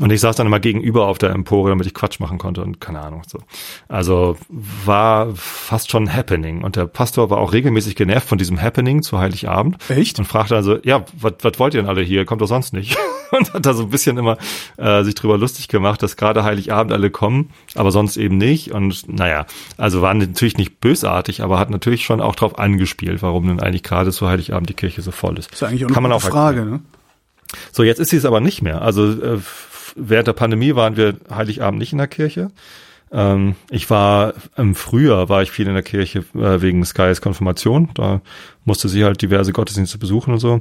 [0.00, 2.80] Und ich saß dann immer gegenüber auf der Empore, damit ich Quatsch machen konnte und
[2.80, 3.38] keine Ahnung so.
[3.86, 9.02] Also war fast schon Happening und der Pastor war auch regelmäßig genervt von diesem Happening
[9.02, 9.76] zu Heiligabend.
[9.88, 10.18] Echt?
[10.18, 12.24] Und fragte also, ja, was wollt ihr denn alle hier?
[12.24, 12.96] Kommt doch sonst nicht.
[13.30, 14.36] und hat da so ein bisschen immer
[14.76, 18.72] äh, sich drüber lustig gemacht, dass gerade Heiligabend alle kommen, aber sonst eben nicht.
[18.72, 23.46] Und naja, also waren natürlich nicht bösartig, aber hat natürlich schon auch drauf angespielt, warum
[23.48, 25.48] denn eigentlich gerade zu Heiligabend die Kirche so voll ist.
[25.48, 26.82] Das ist ja eigentlich auch Kann man auch Frage, erklären.
[26.82, 26.82] ne?
[27.72, 28.82] So, jetzt ist sie es aber nicht mehr.
[28.82, 29.38] Also äh,
[29.96, 32.50] während der Pandemie waren wir Heiligabend nicht in der Kirche.
[33.12, 37.90] Ähm, ich war im Frühjahr war ich viel in der Kirche äh, wegen Skys Konfirmation.
[37.94, 38.22] Da
[38.64, 40.60] musste sie halt diverse Gottesdienste besuchen und so.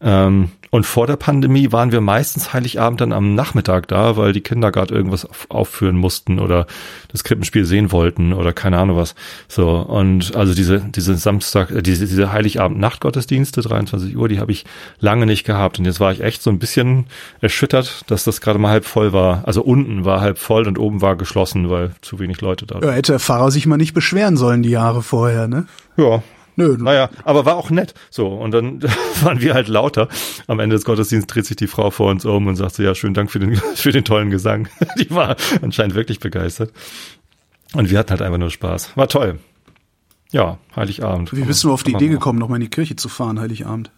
[0.00, 4.42] Ähm, und vor der Pandemie waren wir meistens Heiligabend dann am Nachmittag da, weil die
[4.42, 6.66] Kinder gerade irgendwas auf, aufführen mussten oder
[7.08, 9.14] das Krippenspiel sehen wollten oder keine Ahnung was.
[9.48, 14.66] So und also diese diese Samstag, äh, diese diese Heiligabend-Nachtgottesdienste 23 Uhr, die habe ich
[15.00, 17.06] lange nicht gehabt und jetzt war ich echt so ein bisschen
[17.40, 19.42] erschüttert, dass das gerade mal halb voll war.
[19.46, 22.80] Also unten war halb voll und oben war geschlossen, weil zu wenig Leute da.
[22.80, 25.66] Ja, hätte der Pfarrer sich mal nicht beschweren sollen die Jahre vorher, ne?
[25.96, 26.22] Ja,
[26.58, 27.94] Nö, Naja, aber war auch nett.
[28.10, 28.82] So, und dann
[29.22, 30.08] waren wir halt lauter.
[30.48, 32.96] Am Ende des Gottesdienstes dreht sich die Frau vor uns um und sagt so, ja,
[32.96, 34.68] schönen Dank für den, für den tollen Gesang.
[34.98, 36.72] Die war anscheinend wirklich begeistert.
[37.74, 38.96] Und wir hatten halt einfach nur Spaß.
[38.96, 39.38] War toll.
[40.32, 41.32] Ja, Heiligabend.
[41.32, 43.92] Wie bist du auf die Idee gekommen, nochmal in die Kirche zu fahren, Heiligabend?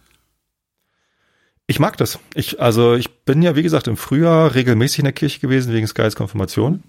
[1.65, 2.19] Ich mag das.
[2.35, 5.87] Ich, also ich bin ja, wie gesagt, im Frühjahr regelmäßig in der Kirche gewesen wegen
[5.87, 6.83] Skys Konfirmation.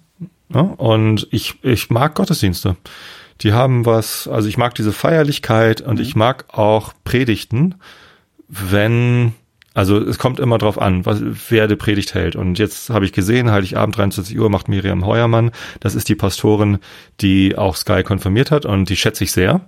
[0.52, 2.76] Ja, und ich, ich mag Gottesdienste.
[3.42, 7.74] Die haben was, also ich mag diese Feierlichkeit und ich mag auch Predigten,
[8.48, 9.32] wenn,
[9.74, 12.36] also es kommt immer drauf an, was, wer die Predigt hält.
[12.36, 15.50] Und jetzt habe ich gesehen, Heiligabend 23 Uhr macht Miriam Heuermann.
[15.80, 16.78] Das ist die Pastorin,
[17.20, 19.62] die auch Sky konfirmiert hat und die schätze ich sehr.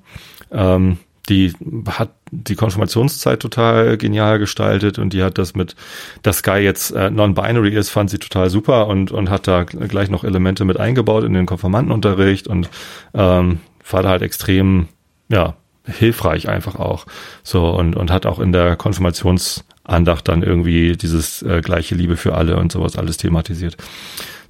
[0.52, 1.52] Ähm, die
[1.86, 5.74] hat die Konfirmationszeit total genial gestaltet und die hat das mit,
[6.22, 10.10] dass Sky jetzt äh, non-binary ist, fand sie total super und, und hat da gleich
[10.10, 12.68] noch Elemente mit eingebaut in den Konfirmandenunterricht und
[13.14, 14.88] ähm, war da halt extrem,
[15.28, 15.54] ja,
[15.86, 17.06] hilfreich einfach auch.
[17.42, 22.34] So und, und hat auch in der Konfirmationsandacht dann irgendwie dieses äh, gleiche Liebe für
[22.34, 23.76] alle und sowas alles thematisiert.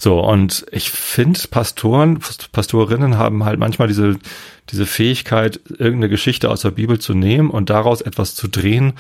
[0.05, 2.19] So, und ich finde, Pastoren,
[2.53, 4.19] Pastorinnen haben halt manchmal diese,
[4.69, 8.93] diese Fähigkeit, irgendeine Geschichte aus der Bibel zu nehmen und daraus etwas zu drehen,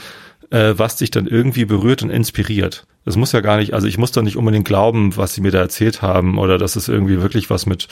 [0.48, 2.86] äh, was dich dann irgendwie berührt und inspiriert.
[3.04, 5.50] Das muss ja gar nicht, also ich muss doch nicht unbedingt glauben, was sie mir
[5.50, 7.88] da erzählt haben oder dass es irgendwie wirklich was mit,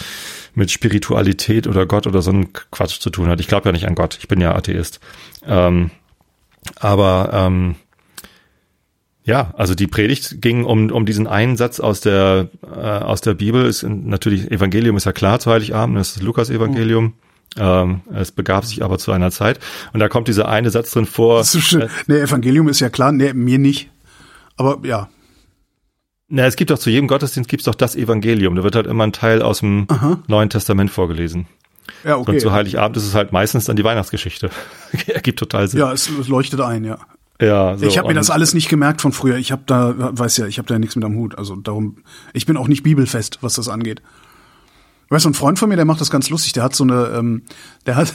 [0.55, 3.41] mit Spiritualität oder Gott oder so einem Quatsch zu tun hat.
[3.41, 5.01] Ich glaube ja nicht an Gott, ich bin ja Atheist.
[5.47, 5.91] Ähm,
[6.81, 7.75] aber ähm,
[9.25, 13.35] ja, also die Predigt ging um, um diesen einen Satz aus der, äh, aus der
[13.35, 13.67] Bibel.
[13.67, 17.15] Ist natürlich, Evangelium ist ja klar zu Heiligabend, das ist das Lukas-Evangelium.
[17.57, 19.61] Ähm, es begab sich aber zu einer Zeit.
[19.93, 21.39] Und da kommt dieser eine Satz drin vor.
[21.39, 21.89] Das ist so schön.
[22.07, 23.91] Nee, Evangelium ist ja klar, nee, mir nicht.
[24.57, 25.09] Aber ja,
[26.29, 28.57] Na, es gibt doch zu jedem Gottesdienst gibt's doch das Evangelium.
[28.57, 29.87] Da wird halt immer ein Teil aus dem
[30.29, 31.47] Neuen Testament vorgelesen.
[32.05, 32.39] ja, Und okay.
[32.39, 34.51] zu Heiligabend ist es halt meistens dann die Weihnachtsgeschichte.
[35.07, 35.81] Ergibt total Sinn.
[35.81, 36.99] Ja, es, es leuchtet ein, ja.
[37.43, 39.37] Ja so, ich habe mir das alles nicht gemerkt von früher.
[39.37, 41.37] Ich habe da, weiß ja, ich habe da nichts mit am Hut.
[41.37, 41.97] Also darum,
[42.33, 44.03] ich bin auch nicht bibelfest, was das angeht.
[45.09, 46.55] Weißt du, ein Freund von mir, der macht das ganz lustig.
[46.55, 47.43] Der hat so eine, ähm,
[47.85, 48.15] der hat,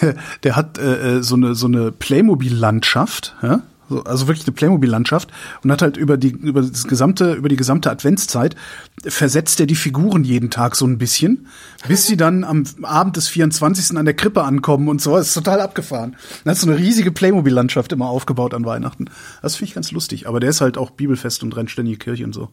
[0.44, 3.62] der hat äh, äh, so eine so eine Playmobil-Landschaft, ja?
[3.88, 5.30] So, also wirklich eine Playmobil-Landschaft
[5.62, 8.56] und hat halt über die über das gesamte über die gesamte Adventszeit
[9.04, 11.46] versetzt er die Figuren jeden Tag so ein bisschen,
[11.86, 13.96] bis sie dann am Abend des 24.
[13.96, 15.16] an der Krippe ankommen und so.
[15.16, 16.16] Das ist total abgefahren.
[16.44, 19.06] Dann hat so eine riesige Playmobil-Landschaft immer aufgebaut an Weihnachten.
[19.42, 20.28] Das finde ich ganz lustig.
[20.28, 22.48] Aber der ist halt auch bibelfest und rennt ständig in die Kirche und so.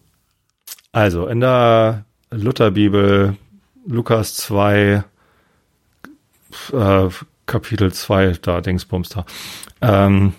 [0.92, 3.36] Also in der Lutherbibel,
[3.88, 5.04] Lukas 2,
[6.72, 7.10] äh,
[7.46, 9.26] Kapitel 2, da Dingsbums da.
[9.82, 10.34] Ähm,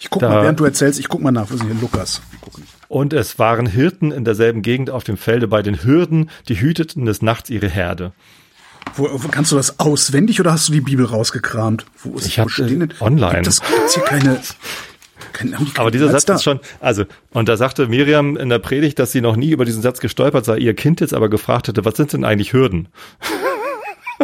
[0.00, 1.80] Ich guck Da- mal, während du erzählst, ich guck mal nach, wo ist denn hier
[1.80, 2.20] Lukas?
[2.88, 7.04] Und es waren Hirten in derselben Gegend auf dem Felde bei den Hürden, die hüteten
[7.04, 8.12] des Nachts ihre Herde.
[8.96, 11.84] Wo, wo, kannst du das auswendig oder hast du die Bibel rausgekramt?
[12.02, 13.34] Wo ist Ich wo hab, stehen äh, denn- online.
[13.34, 14.40] Gibt das gibt's hier keine,
[15.34, 18.58] keine die Aber dieser Platz Satz ist schon, also, und da sagte Miriam in der
[18.58, 21.68] Predigt, dass sie noch nie über diesen Satz gestolpert sei, ihr Kind jetzt aber gefragt
[21.68, 22.88] hätte, was sind denn eigentlich Hürden?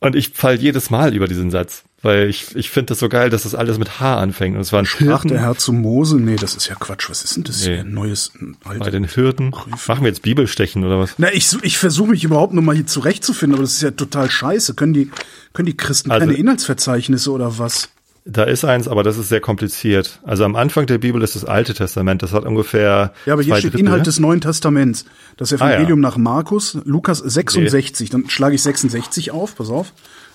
[0.00, 3.28] und ich fall jedes Mal über diesen Satz, weil ich, ich finde das so geil,
[3.28, 4.54] dass das alles mit H anfängt.
[4.56, 6.16] Und es waren Sprach Hürden der Herr zu Mose?
[6.16, 7.10] Nee, das ist ja Quatsch.
[7.10, 7.72] Was ist denn das Nee.
[7.74, 7.80] hier?
[7.80, 9.50] Ein neues, ein bei den Hürden.
[9.50, 11.14] Machen wir jetzt Bibelstechen oder was?
[11.18, 14.30] Na, ich, ich versuche mich überhaupt noch mal hier zurechtzufinden, aber das ist ja total
[14.30, 14.74] scheiße.
[14.74, 15.10] Können die,
[15.52, 17.90] können die Christen Also- keine Inhaltsverzeichnisse oder was?
[18.28, 20.18] Da ist eins, aber das ist sehr kompliziert.
[20.24, 22.24] Also am Anfang der Bibel ist das Alte Testament.
[22.24, 23.12] Das hat ungefähr.
[23.24, 23.86] Ja, aber hier steht Drittel.
[23.86, 25.04] Inhalt des Neuen Testaments.
[25.36, 28.10] Das Ah, Evangelium nach Markus, Lukas 66.
[28.10, 29.92] Dann schlage ich 66 auf, pass auf.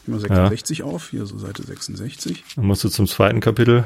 [0.08, 2.44] Immer 66 auf, hier so Seite 66.
[2.56, 3.86] Dann musst du zum zweiten Kapitel.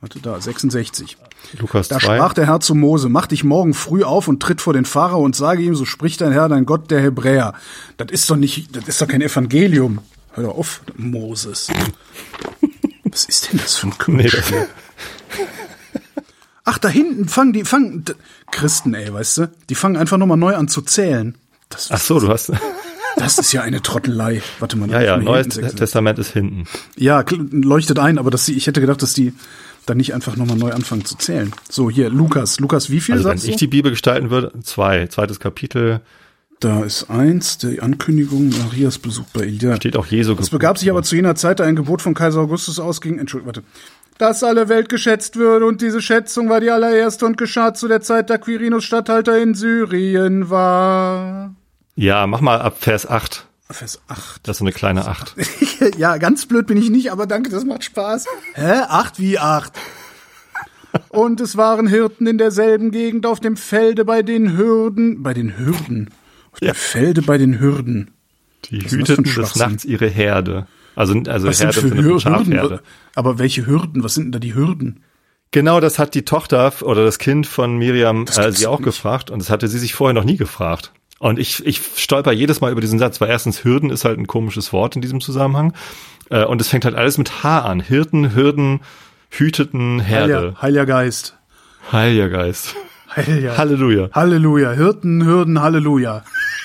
[0.00, 1.16] Warte, da, 66.
[1.58, 2.16] Lukas Da 2.
[2.16, 5.22] sprach der Herr zu Mose, mach dich morgen früh auf und tritt vor den Pharao
[5.22, 7.54] und sage ihm, so spricht dein Herr, dein Gott, der Hebräer.
[7.96, 10.00] Das ist doch nicht, das ist doch kein Evangelium.
[10.32, 11.68] Hör doch auf, Moses.
[13.04, 14.52] Was ist denn das für ein Nee, Quatsch?
[14.52, 14.68] das,
[16.64, 18.04] Ach, da hinten fangen die, fangen,
[18.50, 19.50] Christen, ey, weißt du?
[19.68, 21.36] Die fangen einfach nochmal neu an zu zählen.
[21.68, 22.52] Das, ach so, du hast.
[23.16, 24.42] Das ist ja eine Trottelei.
[24.58, 24.90] Warte mal.
[24.90, 25.78] Ja, ja, Neues hinten 66.
[25.78, 26.64] Testament ist hinten.
[26.96, 29.32] Ja, leuchtet ein, aber sie, ich hätte gedacht, dass die
[29.86, 31.52] dann nicht einfach nochmal neu anfangen zu zählen.
[31.68, 32.60] So, hier, Lukas.
[32.60, 33.58] Lukas, wie viel Also wenn sagst ich du?
[33.60, 35.06] die Bibel gestalten würde, zwei.
[35.08, 36.00] Zweites Kapitel
[36.60, 39.74] Da ist eins, die Ankündigung Marias Besuch bei Elia.
[39.76, 40.36] steht auch Jesu.
[40.38, 43.54] Es begab sich aber zu jener Zeit, da ein Gebot von Kaiser Augustus ausging, Entschuldigung,
[43.54, 43.62] warte,
[44.18, 48.00] dass alle Welt geschätzt würde und diese Schätzung war die allererste und geschah zu der
[48.02, 51.56] Zeit, da Quirinus Statthalter in Syrien war.
[51.94, 53.46] Ja, mach mal ab Vers 8.
[53.70, 54.40] Vers 8.
[54.46, 55.34] Das ist so eine kleine 8.
[55.98, 58.26] ja, ganz blöd bin ich nicht, aber danke, das macht Spaß.
[58.54, 58.72] Hä?
[58.88, 59.72] Acht wie acht?
[61.08, 65.56] Und es waren Hirten in derselben Gegend auf dem Felde bei den Hürden, bei den
[65.58, 66.10] Hürden,
[66.52, 66.74] auf dem Ja.
[66.74, 68.10] Felde bei den Hürden.
[68.66, 69.56] Die für ein hüteten des?
[69.56, 70.66] Nachts ihre Herde.
[70.94, 72.52] Also, also Was sind Herde für Hür von Hürden?
[72.52, 72.82] Schafherde.
[73.14, 74.04] Aber welche Hürden?
[74.04, 75.02] Was sind denn da die Hürden?
[75.50, 78.84] Genau, das hat die Tochter oder das Kind von Miriam äh, sie auch nicht.
[78.84, 80.92] gefragt und das hatte sie sich vorher noch nie gefragt.
[81.22, 84.26] Und ich, ich stolper jedes Mal über diesen Satz, weil erstens Hürden ist halt ein
[84.26, 85.72] komisches Wort in diesem Zusammenhang.
[86.30, 87.78] Äh, und es fängt halt alles mit H an.
[87.78, 88.80] Hirten, Hürden,
[89.30, 90.34] hüteten, Herde.
[90.34, 91.38] Heiliger, Heiliger Geist.
[91.92, 92.74] Heiliger Geist.
[93.14, 93.56] Heiliger.
[93.56, 94.10] Halleluja.
[94.12, 94.72] Halleluja.
[94.72, 96.24] Hirten, Hürden, Halleluja.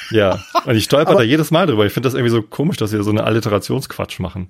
[0.09, 0.39] Ja.
[0.65, 1.85] Und ich stolper da jedes Mal drüber.
[1.85, 4.49] Ich finde das irgendwie so komisch, dass wir so eine Alliterationsquatsch machen.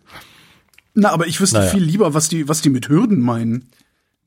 [0.94, 1.70] Na, aber ich wüsste Naja.
[1.70, 3.68] viel lieber, was die, was die mit Hürden meinen.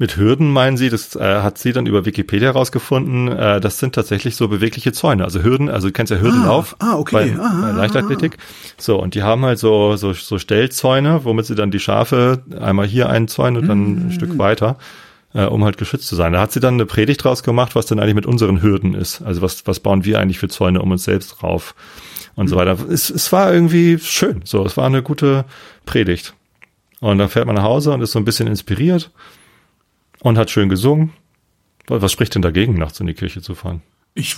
[0.00, 3.94] Mit Hürden meinen sie, das äh, hat sie dann über Wikipedia rausgefunden, äh, das sind
[3.94, 5.24] tatsächlich so bewegliche Zäune.
[5.24, 7.34] Also Hürden, also du kennst ja Hürdenlauf Ah, ah, okay.
[7.36, 8.38] bei, Ah, bei ah, Leichtathletik.
[8.78, 12.86] So, und die haben halt so, so, so Stellzäune, womit sie dann die Schafe einmal
[12.86, 14.06] hier einzäunen und dann Mhm.
[14.06, 14.78] ein Stück weiter,
[15.34, 16.32] äh, um halt geschützt zu sein.
[16.32, 19.20] Da hat sie dann eine Predigt draus gemacht, was denn eigentlich mit unseren Hürden ist.
[19.20, 21.74] Also was, was bauen wir eigentlich für Zäune um uns selbst drauf
[22.36, 22.48] und Mhm.
[22.48, 22.78] so weiter.
[22.88, 24.40] Es, es war irgendwie schön.
[24.44, 25.44] So, es war eine gute
[25.84, 26.32] Predigt.
[27.00, 29.10] Und dann fährt man nach Hause und ist so ein bisschen inspiriert
[30.22, 31.12] und hat schön gesungen.
[31.87, 33.83] Was spricht denn dagegen, nachts in die Kirche zu fahren?
[34.14, 34.37] Ich,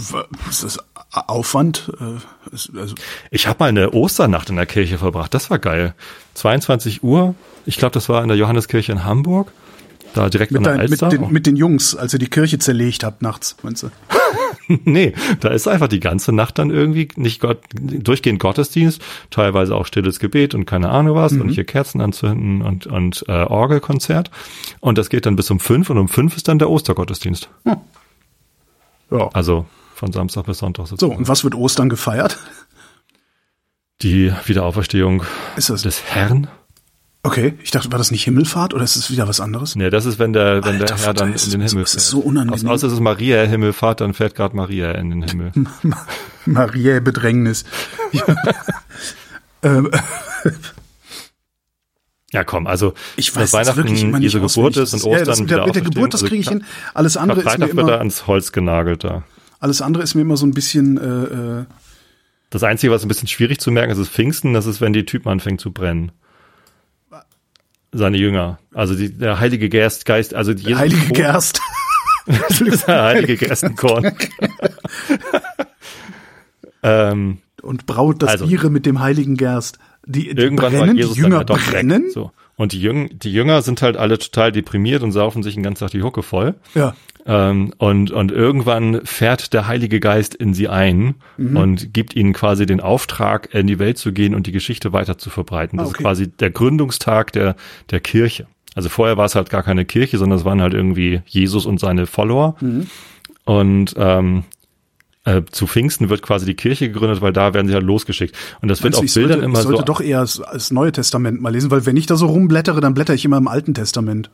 [0.49, 2.95] es ist Aufwand, äh, also,
[3.31, 5.33] Ich habe mal eine Osternacht in der Kirche verbracht.
[5.35, 5.95] Das war geil.
[6.35, 7.35] 22 Uhr.
[7.65, 9.53] Ich glaube, das war in der Johanneskirche in Hamburg.
[10.15, 11.09] Da direkt mit, an der dein, mit, Alster.
[11.09, 13.91] den, mit den Jungs, als ihr die Kirche zerlegt habt nachts, meinst du?
[14.85, 19.87] nee, da ist einfach die ganze Nacht dann irgendwie nicht Gott, durchgehend Gottesdienst, teilweise auch
[19.87, 24.31] stilles Gebet und keine Ahnung was und hier Kerzen anzünden und, und äh, Orgelkonzert.
[24.81, 27.49] Und das geht dann bis um fünf und um fünf ist dann der Ostergottesdienst.
[29.11, 29.29] Ja.
[29.33, 31.19] Also von Samstag bis Sonntag So, sozusagen.
[31.19, 32.39] und was wird Ostern gefeiert?
[34.01, 35.23] Die Wiederauferstehung
[35.57, 35.83] Ist das?
[35.83, 36.49] des Herrn.
[37.25, 39.77] Okay, ich dachte, war das nicht Himmelfahrt oder ist es wieder was anderes?
[39.77, 41.93] Nee, das ist, wenn der, wenn Alter, der Herr dann das in den Himmel das
[41.93, 42.03] fährt.
[42.03, 42.67] ist so unangenehm.
[42.69, 45.53] Außer es ist Maria Himmelfahrt, dann fährt gerade Maria in den Himmel.
[46.47, 47.65] Maria Bedrängnis.
[49.63, 49.89] ähm,
[52.33, 55.01] Ja, komm, also ich dass weiß jetzt wirklich immer Weihnachten nicht Jesu Geburt ist und
[55.01, 55.83] was- ja, Ostern das mit der, mit der.
[55.83, 56.65] Geburt, das Also kriege ich hin.
[56.95, 59.23] Alles andere ist mir Freitag wird er immer, ans Holz genagelt da.
[59.61, 61.65] alles andere ist mir immer so ein bisschen, äh, äh,
[62.51, 65.05] Das Einzige, was ein bisschen schwierig zu merken ist, ist Pfingsten, das ist, wenn die
[65.05, 66.11] Typen anfängt zu brennen.
[67.93, 68.59] Seine Jünger.
[68.75, 71.61] Also die, der Heilige Geist, Geist, also Jesus Heilige Tod- Gerst.
[72.87, 74.13] der Heilige Gerstenkorn.
[76.83, 79.79] ähm, und braut das Also- Biere mit dem heiligen Gerst.
[80.05, 82.05] Die, die irgendwann brennen, war Jesus die Jünger dann ja doch brennen.
[82.07, 82.13] weg.
[82.13, 82.33] So.
[82.57, 85.81] Und die, Jüng, die Jünger sind halt alle total deprimiert und saufen sich den ganzen
[85.81, 86.55] Tag die Hucke voll.
[86.75, 86.95] Ja.
[87.25, 91.57] Ähm, und, und irgendwann fährt der Heilige Geist in sie ein Mhm.
[91.57, 95.19] und gibt ihnen quasi den Auftrag, in die Welt zu gehen und die Geschichte weiter
[95.19, 95.79] zu verbreiten.
[95.79, 95.99] Das Ah, okay.
[95.99, 97.57] ist quasi der Gründungstag der,
[97.91, 98.47] der Kirche.
[98.75, 101.79] Also vorher war es halt gar keine Kirche, sondern es waren halt irgendwie Jesus und
[101.79, 102.57] seine Follower.
[102.61, 102.87] Mhm.
[103.45, 104.45] Und ähm,
[105.25, 108.37] äh, zu Pfingsten wird quasi die Kirche gegründet, weil da werden sie halt losgeschickt.
[108.61, 109.85] Und das wird Meinst du, auf ich Bildern sollte, immer ich sollte so.
[109.85, 112.95] doch eher das, das Neue Testament mal lesen, weil wenn ich da so rumblättere, dann
[112.95, 114.31] blätter ich immer im Alten Testament.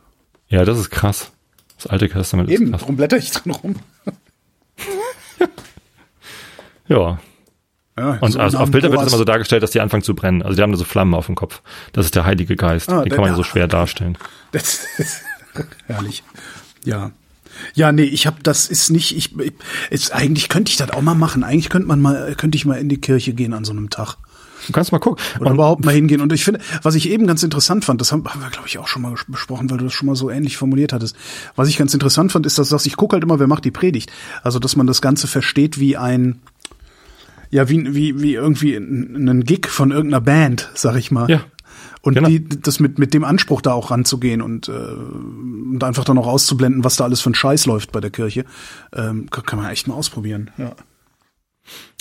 [0.48, 1.31] Ja, das ist krass.
[1.77, 2.81] Das Alte Testament ist Eben, krass.
[2.83, 3.77] warum blätter ich drin rum?
[6.88, 7.18] Ja.
[7.98, 10.14] Ja, Und so also auf Bildern wird es immer so dargestellt, dass die anfangen zu
[10.14, 10.42] brennen.
[10.42, 11.62] Also die haben da so Flammen auf dem Kopf.
[11.92, 12.88] Das ist der Heilige Geist.
[12.88, 14.16] Ah, Den der- kann man ja so schwer darstellen.
[14.53, 15.22] Das ist
[15.87, 16.22] herrlich.
[16.85, 17.11] Ja.
[17.74, 19.52] Ja, nee, ich habe das ist nicht ich, ich
[19.90, 21.44] ist, eigentlich könnte ich das auch mal machen.
[21.44, 24.16] Eigentlich könnte man mal könnte ich mal in die Kirche gehen an so einem Tag.
[24.66, 25.24] Du kannst mal gucken.
[25.40, 26.20] Oder überhaupt mal hingehen.
[26.20, 28.78] Und ich finde, was ich eben ganz interessant fand, das haben, haben wir, glaube ich,
[28.78, 31.16] auch schon mal besprochen, weil du das schon mal so ähnlich formuliert hattest.
[31.56, 33.64] Was ich ganz interessant fand, ist, dass du sagst, ich gucke halt immer, wer macht
[33.64, 34.12] die Predigt.
[34.42, 36.40] Also, dass man das Ganze versteht wie ein,
[37.50, 41.30] ja, wie, wie, wie irgendwie einen Gig von irgendeiner Band, sag ich mal.
[41.30, 41.40] Ja.
[42.02, 42.28] Und Genau.
[42.28, 46.26] die, das mit, mit dem Anspruch da auch ranzugehen und, äh, und einfach dann auch
[46.26, 48.44] auszublenden, was da alles für ein Scheiß läuft bei der Kirche,
[48.94, 50.50] ähm, kann, man echt mal ausprobieren.
[50.58, 50.72] Ja.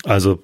[0.03, 0.43] Also,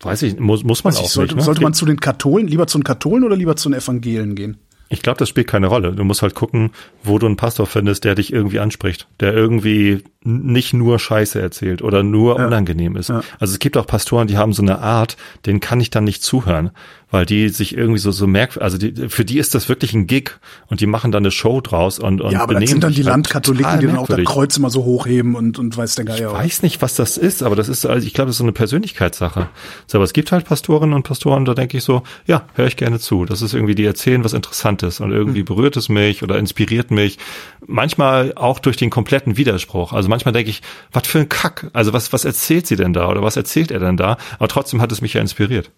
[0.00, 1.40] weiß ich, muss, muss man Weiß auch ich, sollte, nicht.
[1.40, 1.44] Ne?
[1.44, 4.56] sollte man zu den Katholen, lieber zu den Katholen oder lieber zu den Evangelen gehen?
[4.88, 5.92] Ich glaube, das spielt keine Rolle.
[5.92, 6.70] Du musst halt gucken,
[7.02, 11.80] wo du einen Pastor findest, der dich irgendwie anspricht, der irgendwie nicht nur Scheiße erzählt
[11.80, 12.46] oder nur Ja.
[12.46, 13.08] unangenehm ist.
[13.08, 13.22] Ja.
[13.40, 16.22] Also es gibt auch Pastoren, die haben so eine Art, denen kann ich dann nicht
[16.22, 16.72] zuhören,
[17.12, 20.06] weil die sich irgendwie so so merk, also die, für die ist das wirklich ein
[20.06, 20.30] Gig
[20.66, 23.04] und die machen dann eine Show draus und, und Ja, aber das sind dann die
[23.04, 24.28] halt Landkatholiken, die dann auch das merkwürdig.
[24.28, 26.32] Kreuz immer so hochheben und, und weiß der Geier.
[26.32, 28.44] Ich weiß nicht, was das ist, aber das ist, also ich glaube, das ist so
[28.44, 29.48] eine Persönlichkeitssache.
[29.86, 32.78] So, aber es gibt halt Pastorinnen und Pastoren, da denke ich so, ja, höre ich
[32.78, 33.26] gerne zu.
[33.26, 37.18] Das ist irgendwie, die erzählen was Interessantes und irgendwie berührt es mich oder inspiriert mich.
[37.66, 39.92] Manchmal auch durch den kompletten Widerspruch.
[39.92, 41.70] Also manchmal denke ich, was für ein Kack.
[41.74, 44.16] Also was, was erzählt sie denn da oder was erzählt er denn da?
[44.38, 45.70] Aber trotzdem hat es mich ja inspiriert.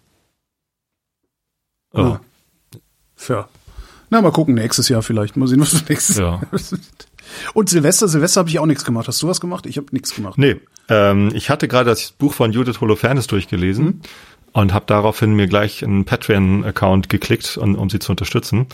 [1.95, 2.19] Ja.
[3.29, 3.47] Ja.
[4.09, 5.35] Na, mal gucken, nächstes Jahr vielleicht.
[5.37, 6.41] Mal sehen, was du nächstes Ja.
[7.53, 9.07] Und Silvester, Silvester habe ich auch nichts gemacht.
[9.07, 9.65] Hast du was gemacht?
[9.65, 10.37] Ich habe nichts gemacht.
[10.37, 10.57] Nee,
[10.89, 14.01] ähm, ich hatte gerade das Buch von Judith Holofernes durchgelesen Mhm.
[14.53, 18.67] und habe daraufhin mir gleich einen Patreon-Account geklickt, um, um sie zu unterstützen,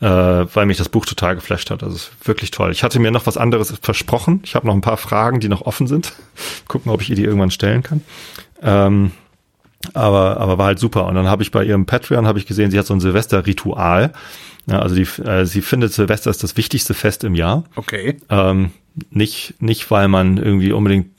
[0.00, 1.82] äh, weil mich das Buch total geflasht hat.
[1.82, 2.70] Also wirklich toll.
[2.70, 4.40] Ich hatte mir noch was anderes versprochen.
[4.44, 6.12] Ich habe noch ein paar Fragen, die noch offen sind.
[6.68, 8.02] Gucken, ob ich ihr die irgendwann stellen kann.
[8.62, 9.10] Ähm,
[9.94, 12.70] aber aber war halt super und dann habe ich bei ihrem Patreon habe ich gesehen,
[12.70, 14.12] sie hat so ein Silvesterritual.
[14.66, 17.64] Ja, also die, äh, sie findet Silvester ist das wichtigste Fest im Jahr.
[17.74, 18.18] Okay.
[18.28, 18.70] Ähm,
[19.10, 21.10] nicht, nicht, weil man irgendwie unbedingt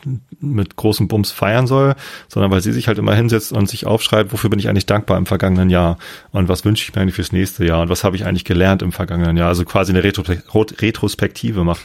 [0.42, 1.96] mit großem Bums feiern soll,
[2.28, 5.18] sondern weil sie sich halt immer hinsetzt und sich aufschreibt, wofür bin ich eigentlich dankbar
[5.18, 5.98] im vergangenen Jahr
[6.32, 8.82] und was wünsche ich mir eigentlich fürs nächste Jahr und was habe ich eigentlich gelernt
[8.82, 9.50] im vergangenen Jahr.
[9.50, 10.24] Also quasi eine Retro
[10.54, 11.82] Retrospektive macht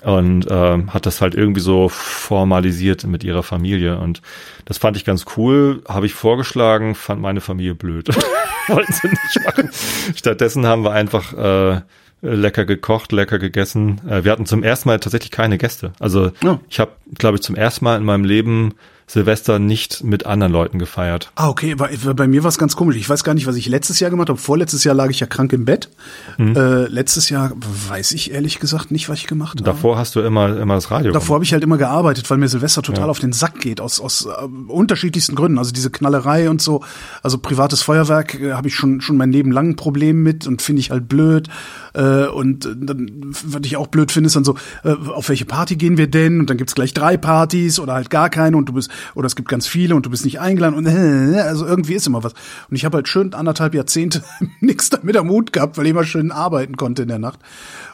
[0.00, 4.22] und ähm, hat das halt irgendwie so formalisiert mit ihrer Familie und
[4.64, 8.08] das fand ich ganz cool, habe ich vorgeschlagen, fand meine Familie blöd.
[8.68, 9.70] Wollten sie nicht machen.
[10.14, 11.80] Stattdessen haben wir einfach äh,
[12.22, 14.00] lecker gekocht, lecker gegessen.
[14.08, 15.92] Äh, wir hatten zum ersten Mal tatsächlich keine Gäste.
[15.98, 16.60] Also Ja.
[16.70, 18.74] ich habe, glaube ich, zum ersten Mal in meinem Leben
[19.06, 21.30] Silvester nicht mit anderen Leuten gefeiert.
[21.34, 21.74] Ah, okay.
[21.74, 22.96] Bei, bei mir war es ganz komisch.
[22.96, 24.38] Ich weiß gar nicht, was ich letztes Jahr gemacht habe.
[24.38, 25.90] Vorletztes Jahr lag ich ja krank im Bett.
[26.38, 26.56] Mhm.
[26.56, 27.52] Äh, letztes Jahr
[27.88, 29.64] weiß ich ehrlich gesagt nicht, was ich gemacht habe.
[29.64, 31.12] Davor hast du immer immer das Radio.
[31.12, 34.00] Davor habe ich halt immer gearbeitet, weil mir Silvester total auf den Sack geht, aus,
[34.00, 35.58] aus äh, unterschiedlichsten Gründen.
[35.58, 36.82] Also diese Knallerei und so.
[37.22, 40.62] Also privates Feuerwerk äh, habe ich schon, schon mein Leben lang ein Problem mit und
[40.62, 41.48] finde ich halt blöd.
[41.94, 43.10] Äh, und äh, dann,
[43.44, 46.40] was ich auch blöd finde, ist dann so, äh, auf welche Party gehen wir denn?
[46.40, 49.36] Und dann gibt's gleich drei Partys oder halt gar keine und du bist, oder es
[49.36, 52.32] gibt ganz viele und du bist nicht eingeladen und äh, also irgendwie ist immer was.
[52.70, 54.22] Und ich habe halt schön anderthalb Jahrzehnte
[54.60, 57.38] nichts damit am Hut gehabt, weil ich immer schön arbeiten konnte in der Nacht.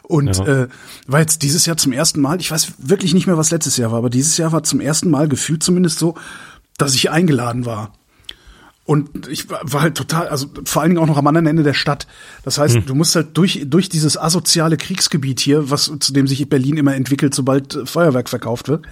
[0.03, 0.45] Und Ja.
[0.63, 0.67] äh,
[1.07, 3.91] war jetzt dieses Jahr zum ersten Mal, ich weiß wirklich nicht mehr, was letztes Jahr
[3.91, 6.15] war, aber dieses Jahr war zum ersten Mal gefühlt zumindest so,
[6.77, 7.93] dass ich eingeladen war.
[8.85, 11.75] Und ich war halt total, also vor allen Dingen auch noch am anderen Ende der
[11.75, 12.07] Stadt.
[12.43, 12.85] Das heißt, Hm.
[12.87, 16.95] du musst halt durch, durch dieses asoziale Kriegsgebiet hier, was zu dem sich Berlin immer
[16.95, 18.87] entwickelt, sobald äh, Feuerwerk verkauft wird,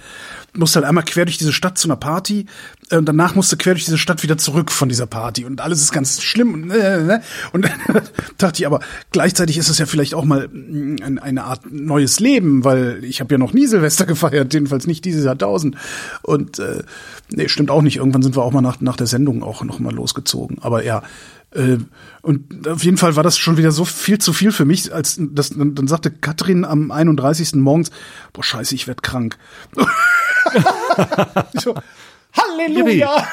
[0.54, 2.46] musst halt einmal quer durch diese Stadt zu einer Party
[2.90, 5.60] äh, und danach musst du quer durch diese Stadt wieder zurück von dieser Party und
[5.60, 7.20] alles ist ganz schlimm und, äh, äh,
[7.52, 7.72] und dann
[8.38, 8.80] dachte ich aber
[9.12, 13.34] gleichzeitig ist es ja vielleicht auch mal ein- eine Art neues Leben, weil ich habe
[13.34, 15.76] ja noch nie Silvester gefeiert, jedenfalls nicht dieses Jahrtausend
[16.22, 16.82] und äh,
[17.30, 17.96] nee, stimmt auch nicht.
[17.98, 21.02] Irgendwann sind wir auch mal nach, nach der Sendung auch noch mal losgezogen, aber ja
[21.52, 21.78] äh,
[22.20, 25.18] und auf jeden Fall war das schon wieder so viel zu viel für mich, als
[25.18, 27.54] das, dann, dann sagte Katrin am 31.
[27.54, 27.90] morgens,
[28.34, 29.38] boah scheiße, ich werd krank.
[31.54, 31.74] so,
[32.36, 33.10] Halleluja!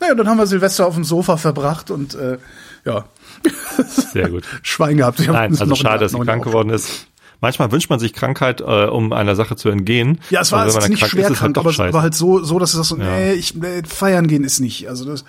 [0.00, 2.38] naja, dann haben wir Silvester auf dem Sofa verbracht und äh,
[2.84, 3.04] ja,
[4.12, 4.44] Sehr gut.
[4.62, 5.20] Schwein gehabt.
[5.26, 7.06] Nein, also schade, dass sie krank geworden ist.
[7.42, 10.20] Manchmal wünscht man sich Krankheit, äh, um einer Sache zu entgehen.
[10.28, 12.14] Ja, es war jetzt nicht krank schwer ist es krank, halt aber es war halt
[12.14, 13.04] so, so, dass es das so, Ja.
[13.16, 14.88] nee, ich, nee, feiern gehen ist nicht.
[14.88, 15.28] Also das, und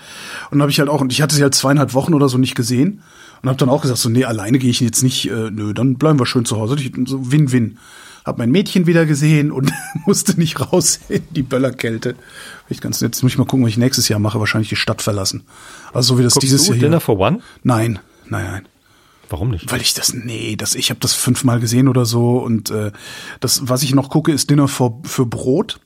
[0.51, 2.55] dann habe ich halt auch, und ich hatte sie halt zweieinhalb Wochen oder so nicht
[2.55, 3.01] gesehen
[3.41, 5.95] und habe dann auch gesagt, so, nee, alleine gehe ich jetzt nicht, äh, nö, dann
[5.95, 6.75] bleiben wir schön zu Hause.
[7.05, 7.77] So Win-Win.
[8.25, 9.71] Hab mein Mädchen wieder gesehen und
[10.05, 12.15] musste nicht raus in die Böllerkälte.
[12.69, 15.01] Ich ganz, jetzt muss ich mal gucken, was ich nächstes Jahr mache, wahrscheinlich die Stadt
[15.01, 15.43] verlassen.
[15.93, 17.01] Also so wie das Guckst dieses du Jahr Dinner hier.
[17.01, 17.39] for One?
[17.63, 18.67] Nein, nein, nein.
[19.29, 19.71] Warum nicht?
[19.71, 22.91] Weil ich das, nee, das, ich habe das fünfmal gesehen oder so und äh,
[23.39, 25.79] das, was ich noch gucke, ist Dinner for, für Brot.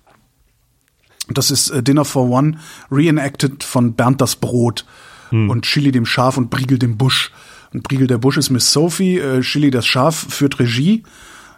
[1.29, 2.57] Das ist äh, Dinner for One,
[2.91, 4.85] reenacted von Bernd das Brot
[5.31, 7.31] und Chili dem Schaf und Briegel dem Busch.
[7.73, 11.03] Und Briegel der Busch ist Miss Sophie, äh, Chili das Schaf führt Regie,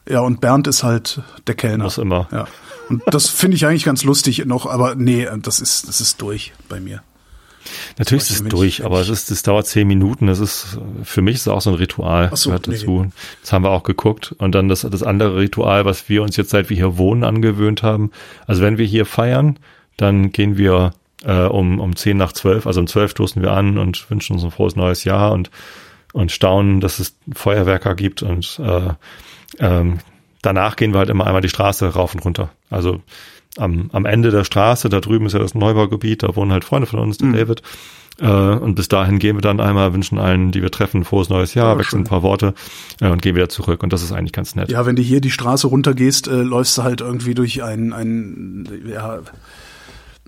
[0.09, 1.85] ja, und Bernd ist halt der Kellner.
[1.85, 2.27] Muss immer.
[2.31, 2.47] Ja.
[2.89, 6.53] Und das finde ich eigentlich ganz lustig noch, aber nee, das ist, das ist durch
[6.69, 7.01] bei mir.
[7.97, 10.27] Natürlich ist es durch, aber es ist, das dauert zehn Minuten.
[10.27, 12.29] Das ist, für mich ist es auch so ein Ritual.
[12.33, 12.75] So, gehört nee.
[12.75, 13.11] dazu.
[13.41, 14.33] Das haben wir auch geguckt.
[14.37, 17.83] Und dann das, das andere Ritual, was wir uns jetzt seit wir hier wohnen angewöhnt
[17.83, 18.11] haben.
[18.45, 19.59] Also wenn wir hier feiern,
[19.97, 20.93] dann gehen wir
[21.23, 24.43] äh, um, um zehn nach zwölf, also um zwölf stoßen wir an und wünschen uns
[24.43, 25.49] ein frohes neues Jahr und,
[26.13, 28.93] und staunen, dass es Feuerwerker gibt und äh,
[29.59, 29.99] ähm,
[30.41, 32.49] danach gehen wir halt immer einmal die Straße rauf und runter.
[32.69, 33.01] Also
[33.57, 36.87] am, am Ende der Straße, da drüben ist ja das Neubaugebiet, da wohnen halt Freunde
[36.87, 37.61] von uns, der David.
[38.19, 41.53] Äh, und bis dahin gehen wir dann einmal, wünschen allen, die wir treffen, frohes neues
[41.53, 42.53] Jahr, Ja, wechseln ein paar Worte
[42.99, 43.83] äh, und gehen wieder zurück.
[43.83, 44.69] Und das ist eigentlich ganz nett.
[44.69, 48.67] Ja, wenn du hier die Straße runtergehst, äh, läufst du halt irgendwie durch ein, ein
[48.87, 49.19] ja,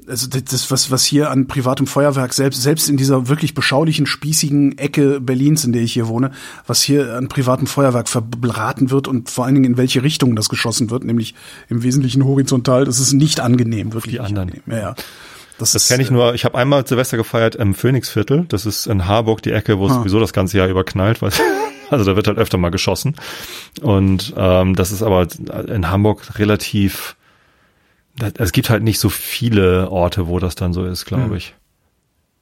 [0.07, 4.77] also das- was, was hier an privatem Feuerwerk, selbst, selbst in dieser wirklich beschaulichen, spießigen
[4.77, 6.31] Ecke Berlins, in der ich hier wohne,
[6.67, 10.49] was hier an privatem Feuerwerk verbraten wird und vor allen Dingen in welche Richtung das
[10.49, 11.35] geschossen wird, nämlich
[11.69, 14.15] im Wesentlichen horizontal, das ist nicht angenehm, wirklich.
[14.15, 14.49] Die anderen.
[14.49, 14.63] Angenehm.
[14.67, 14.95] Ja, ja.
[15.57, 18.45] Das, Das kenne ich nur, ich habe einmal Silvester gefeiert im Phoenixviertel.
[18.47, 19.95] Das ist in Harburg die Ecke, wo es Ah.
[19.95, 21.31] sowieso das ganze Jahr überknallt, weil
[21.89, 23.15] also da wird halt öfter mal geschossen.
[23.81, 25.27] Und ähm, das ist aber
[25.67, 27.17] in Hamburg relativ,
[28.37, 31.35] es gibt halt nicht so viele Orte, wo das dann so ist, glaube Hm.
[31.35, 31.55] ich.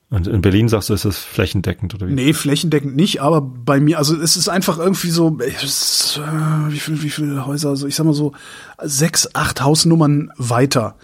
[0.09, 2.13] Und in Berlin sagst du, ist das flächendeckend oder wie?
[2.13, 5.51] Nee, flächendeckend nicht, aber bei mir, also es ist einfach irgendwie so, äh,
[6.69, 8.31] wie viel, wie viele Häuser, also ich sag mal so
[8.81, 10.95] sechs, acht Hausnummern weiter.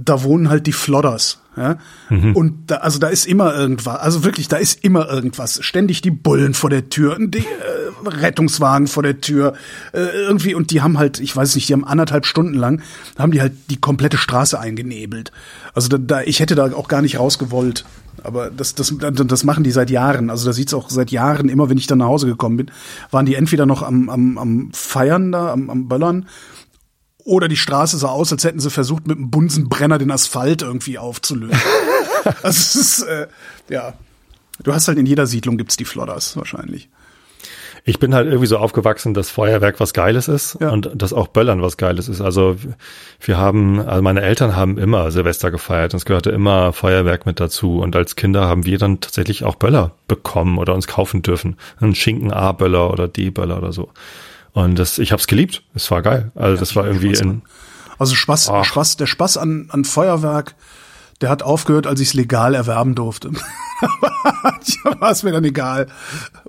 [0.00, 1.76] Da wohnen halt die Flodders, ja.
[2.34, 5.58] Und da, also da ist immer irgendwas, also wirklich, da ist immer irgendwas.
[5.62, 9.54] Ständig die Bullen vor der Tür, die äh, Rettungswagen vor der Tür,
[9.92, 12.82] äh, irgendwie, und die haben halt, ich weiß nicht, die haben anderthalb Stunden lang,
[13.18, 15.32] haben die halt die komplette Straße eingenebelt.
[15.74, 17.84] Also da, da ich hätte da auch gar nicht rausgewollt.
[18.24, 20.30] Aber das, das, das machen die seit Jahren.
[20.30, 22.70] Also da sieht's auch seit Jahren immer, wenn ich dann nach Hause gekommen bin,
[23.10, 26.26] waren die entweder noch am, am, am Feiern da, am, am Böllern,
[27.28, 30.98] oder die Straße sah aus, als hätten sie versucht, mit einem Bunsenbrenner den Asphalt irgendwie
[30.98, 31.58] aufzulösen.
[32.24, 33.26] also es ist, äh,
[33.68, 33.94] ja.
[34.62, 36.88] Du hast halt in jeder Siedlung gibt's die Flodders wahrscheinlich.
[37.84, 40.70] Ich bin halt irgendwie so aufgewachsen, dass Feuerwerk was Geiles ist Ja.
[40.70, 42.20] und dass auch Böllern was Geiles ist.
[42.20, 42.56] Also
[43.20, 47.40] wir haben, also meine Eltern haben immer Silvester gefeiert und es gehörte immer Feuerwerk mit
[47.40, 47.78] dazu.
[47.78, 51.56] Und als Kinder haben wir dann tatsächlich auch Böller bekommen oder uns kaufen dürfen.
[51.80, 53.90] Ein Schinken A-Böller oder D-Böller oder so.
[54.58, 55.62] Und das, ich hab's geliebt.
[55.74, 56.32] Es war geil.
[56.34, 57.42] Also das war irgendwie in,
[57.96, 58.64] Also Spaß, Ach.
[58.64, 60.56] Spaß, der Spaß an, an Feuerwerk,
[61.20, 63.30] der hat aufgehört, als ich es legal erwerben durfte.
[63.82, 65.86] ja, war es mir dann egal.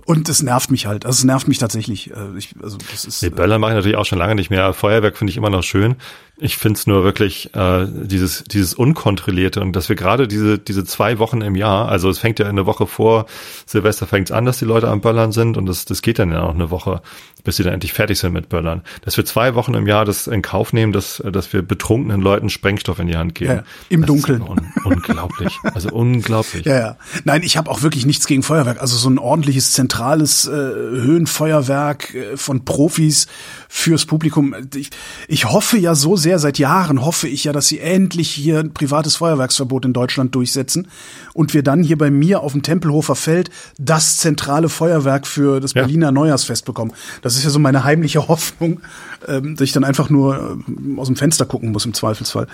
[0.06, 1.06] Und es nervt mich halt.
[1.06, 2.10] Also es nervt mich tatsächlich.
[2.10, 3.22] Äh, Ich, also das ist.
[3.22, 4.74] Nee, Böller mache ich natürlich auch schon lange nicht mehr.
[4.74, 5.96] Feuerwerk finde ich immer noch schön.
[6.40, 10.86] Ich finde es nur wirklich äh, dieses dieses unkontrollierte und dass wir gerade diese diese
[10.86, 13.26] zwei Wochen im Jahr, also es fängt ja eine Woche vor
[13.66, 16.44] Silvester fängt an, dass die Leute am Böllern sind und das das geht dann ja
[16.44, 17.02] auch eine Woche,
[17.44, 18.84] bis sie dann endlich fertig sind mit Böllern.
[19.02, 22.50] Dass wir zwei Wochen im Jahr das in Kauf nehmen, dass dass wir betrunkenen Leuten
[22.50, 23.52] Sprengstoff in die Hand geben.
[23.52, 24.42] Ja, im Das Dunkeln.
[24.42, 26.66] Un unglaublich, also unglaublich.
[26.70, 26.98] Ja, ja.
[27.24, 28.80] Nein, ich habe auch wirklich nichts gegen Feuerwerk.
[28.80, 33.28] Also so ein ordentliches zentrales äh, Höhenfeuerwerk äh, von Profis
[33.68, 34.56] fürs Publikum.
[34.76, 34.90] Ich,
[35.28, 38.74] ich hoffe ja so sehr, seit Jahren hoffe ich ja, dass sie endlich hier ein
[38.74, 40.88] privates Feuerwerksverbot in Deutschland durchsetzen
[41.34, 45.74] und wir dann hier bei mir auf dem Tempelhofer Feld das zentrale Feuerwerk für das
[45.74, 45.82] Ja.
[45.82, 46.92] Berliner Neujahrsfest bekommen.
[47.22, 48.82] Das ist ja so meine heimliche Hoffnung,
[49.28, 52.48] ähm, dass ich dann einfach nur ähm, aus dem Fenster gucken muss im Zweifelsfall.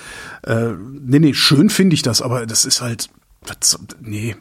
[0.44, 0.74] Äh,
[1.06, 3.10] nee, nee, schön finde ich das, aber das ist halt,
[4.00, 4.36] nee.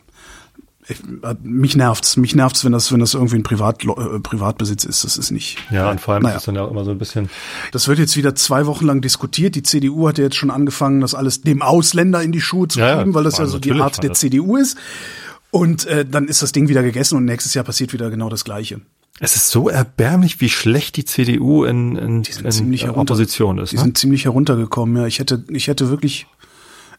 [0.87, 0.99] Ich,
[1.43, 5.03] mich nervt's, mich nervt's, wenn das, wenn das irgendwie ein Privat, äh, Privatbesitz ist.
[5.05, 5.57] Das ist nicht.
[5.71, 6.35] Ja, und vor allem Naja.
[6.37, 7.31] ist es dann ja auch immer so ein bisschen
[7.73, 9.55] Das wird jetzt wieder zwei Wochen lang diskutiert.
[9.55, 12.81] Die CDU hat ja jetzt schon angefangen, das alles dem Ausländer in die Schuhe zu
[12.81, 14.13] Ja, schieben, weil das ja so die Art der.
[14.13, 14.77] CDU ist.
[15.51, 18.45] Und äh, dann ist das Ding wieder gegessen und nächstes Jahr passiert wieder genau das
[18.45, 18.81] Gleiche.
[19.21, 23.71] Es ist so erbärmlich, wie schlecht die CDU in, in, sind in Opposition ist.
[23.71, 23.83] Die Ne?
[23.83, 25.07] sind ziemlich heruntergekommen, ja.
[25.07, 26.27] Ich hätte, ich hätte wirklich,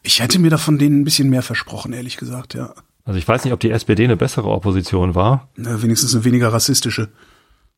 [0.02, 2.74] ich hätte mir da von denen ein bisschen mehr versprochen, ehrlich gesagt, ja.
[3.06, 5.48] Also ich weiß nicht, ob die SPD eine bessere Opposition war.
[5.56, 7.10] Na, wenigstens eine weniger rassistische.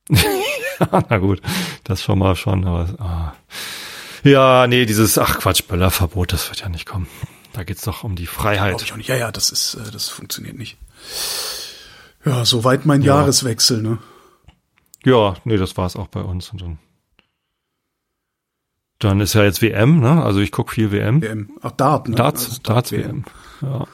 [1.10, 1.42] Na gut,
[1.84, 2.66] das schon mal schon.
[2.66, 3.34] Aber, ah.
[4.24, 7.08] Ja, nee, dieses, ach Quatsch, Böllerverbot, das wird ja nicht kommen.
[7.54, 8.82] Da geht's doch um die Freiheit.
[8.82, 9.10] ich auch nicht.
[9.10, 10.78] Ja, ja, das ist, äh, das funktioniert nicht.
[12.24, 13.18] Ja, soweit mein Ja.
[13.18, 13.98] Jahreswechsel, ne?
[15.04, 16.52] Ja, nee, das war's auch bei uns.
[16.52, 16.78] Und dann,
[19.00, 20.24] dann ist ja jetzt WM, ne?
[20.24, 21.22] Also ich guck viel WM.
[21.22, 21.52] WM.
[21.62, 22.16] Ach, Dart, ne?
[22.16, 23.26] Darts, Also Darts WM.
[23.62, 23.88] Ja.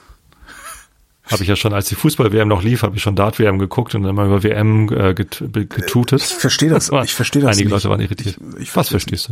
[1.32, 4.04] Habe ich ja schon, als die Fußball-WM noch lief, habe ich schon Dart-WM geguckt und
[4.04, 6.22] dann mal über WM äh, get, getutet.
[6.22, 7.72] Ich verstehe das, ich verstehe das Einige nicht.
[7.72, 8.38] Leute waren irritiert.
[8.58, 9.30] Ich, ich Was verstehst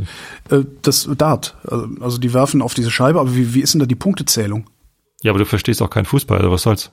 [0.50, 0.56] du?
[0.56, 1.58] Äh, das Dart.
[1.68, 4.70] Also, also die werfen auf diese Scheibe, aber wie, wie ist denn da die Punktezählung?
[5.22, 6.92] Ja, aber du verstehst auch keinen Fußball, also was soll's?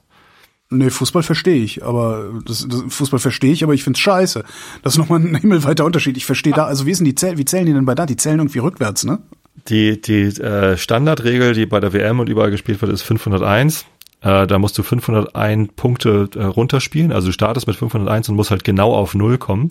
[0.70, 4.44] Nee, Fußball verstehe ich, aber das, das, Fußball verstehe ich, aber ich find's scheiße.
[4.82, 6.16] Das ist nochmal ein himmelweiter Unterschied.
[6.16, 8.10] Ich verstehe da, also wie sind die Zähl, wie zählen die denn bei Dart?
[8.10, 9.20] Die zählen irgendwie rückwärts, ne?
[9.68, 13.86] Die, die äh, Standardregel, die bei der WM und überall gespielt wird, ist 501.
[14.20, 17.12] Äh, da musst du 501 Punkte äh, runterspielen.
[17.12, 19.68] Also du startest mit 501 und musst halt genau auf Null kommen.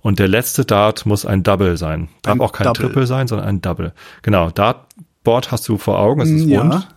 [0.00, 2.08] Und der letzte Dart muss ein Double sein.
[2.22, 2.86] Darf Ein auch kein Double.
[2.86, 3.92] Triple sein, sondern ein Double.
[4.22, 6.60] Genau, Dartboard hast du vor Augen, es ist Ja.
[6.60, 6.88] rund.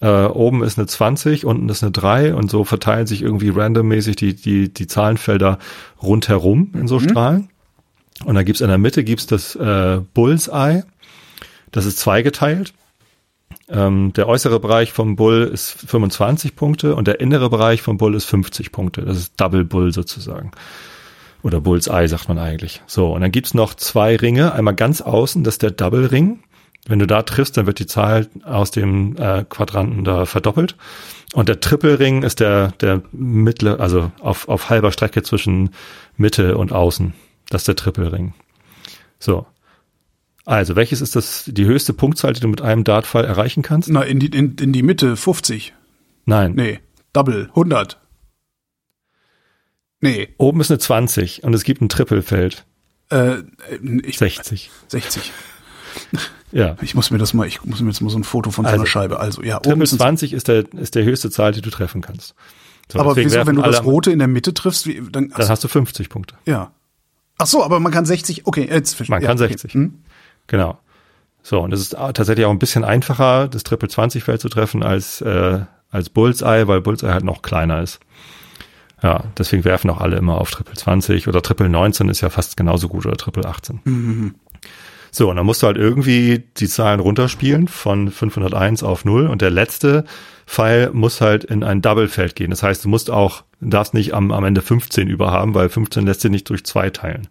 [0.00, 4.14] Äh, oben ist eine 20, unten ist eine 3 und so verteilen sich irgendwie randommäßig
[4.14, 5.58] die, die, die Zahlenfelder
[6.00, 7.48] rundherum in so Strahlen.
[8.24, 10.84] Und dann gibt's in der Mitte gibt's das äh, Bullseye.
[11.72, 12.72] Das ist zweigeteilt.
[13.68, 18.14] Ähm, der äußere Bereich vom Bull ist 25 Punkte und der innere Bereich vom Bull
[18.14, 19.02] ist 50 Punkte.
[19.02, 20.52] Das ist Double Bull sozusagen.
[21.42, 22.82] Oder Bullseye sagt man eigentlich.
[22.86, 24.52] So, und dann gibt's noch zwei Ringe.
[24.52, 26.40] Einmal ganz außen, das ist der Double Ring.
[26.86, 30.76] Wenn du da triffst, dann wird die Zahl aus dem äh, Quadranten da verdoppelt.
[31.34, 35.70] Und der Triple Ring ist der, der mittlere, also auf, auf halber Strecke zwischen
[36.16, 37.12] Mitte und Außen.
[37.50, 38.32] Das ist der Triple Ring.
[39.18, 39.46] So.
[40.48, 43.90] Also, welches ist das, die höchste Punktzahl, die du mit einem Dartfall erreichen kannst?
[43.90, 45.74] Na, in die, in, in die Mitte 50.
[46.24, 46.54] Nein.
[46.54, 46.80] Nee,
[47.12, 48.00] Double 100.
[50.00, 52.64] Nee, Oben ist eine 20 und es gibt ein Trippelfeld.
[53.10, 53.36] äh,
[54.02, 54.70] ich, 60.
[54.88, 55.32] 60.
[56.50, 56.76] Ja.
[56.80, 58.70] Ich muss mir das mal, ich muss mir jetzt mal so ein Foto von so
[58.70, 59.20] Also, einer Scheibe.
[59.20, 61.68] Also, ja, oben Triple ist ein 20 ist der, ist der höchste Zahl, die du
[61.68, 62.34] treffen kannst.
[62.90, 65.62] So, Aber wieso, wenn du das Rote in der Mitte triffst, wie, dann, Dann hast
[65.62, 66.36] du 50 Punkte.
[66.46, 66.72] ja.
[67.36, 69.48] Ach so, aber man kann 60, okay, jetzt verstehe Man ja, kann okay.
[69.48, 69.74] 60.
[69.74, 69.94] Hm?
[70.48, 70.78] Genau.
[71.42, 74.48] So, und es ist auch tatsächlich auch ein bisschen einfacher, das Triple 20 Feld zu
[74.48, 78.00] treffen als, äh, als Bullseye, weil Bullseye halt noch kleiner ist.
[79.02, 82.56] Ja, deswegen werfen auch alle immer auf Triple 20 oder Triple 19 ist ja fast
[82.56, 84.34] genauso gut oder Triple 18.
[85.10, 89.40] So, und dann musst du halt irgendwie die Zahlen runterspielen von 501 auf 0 und
[89.40, 90.04] der letzte
[90.46, 92.50] Pfeil muss halt in ein Double-Feld gehen.
[92.50, 96.04] Das heißt, du musst auch, darfst nicht am, am Ende 15 über haben, weil 15
[96.04, 97.28] lässt sich nicht durch zwei teilen.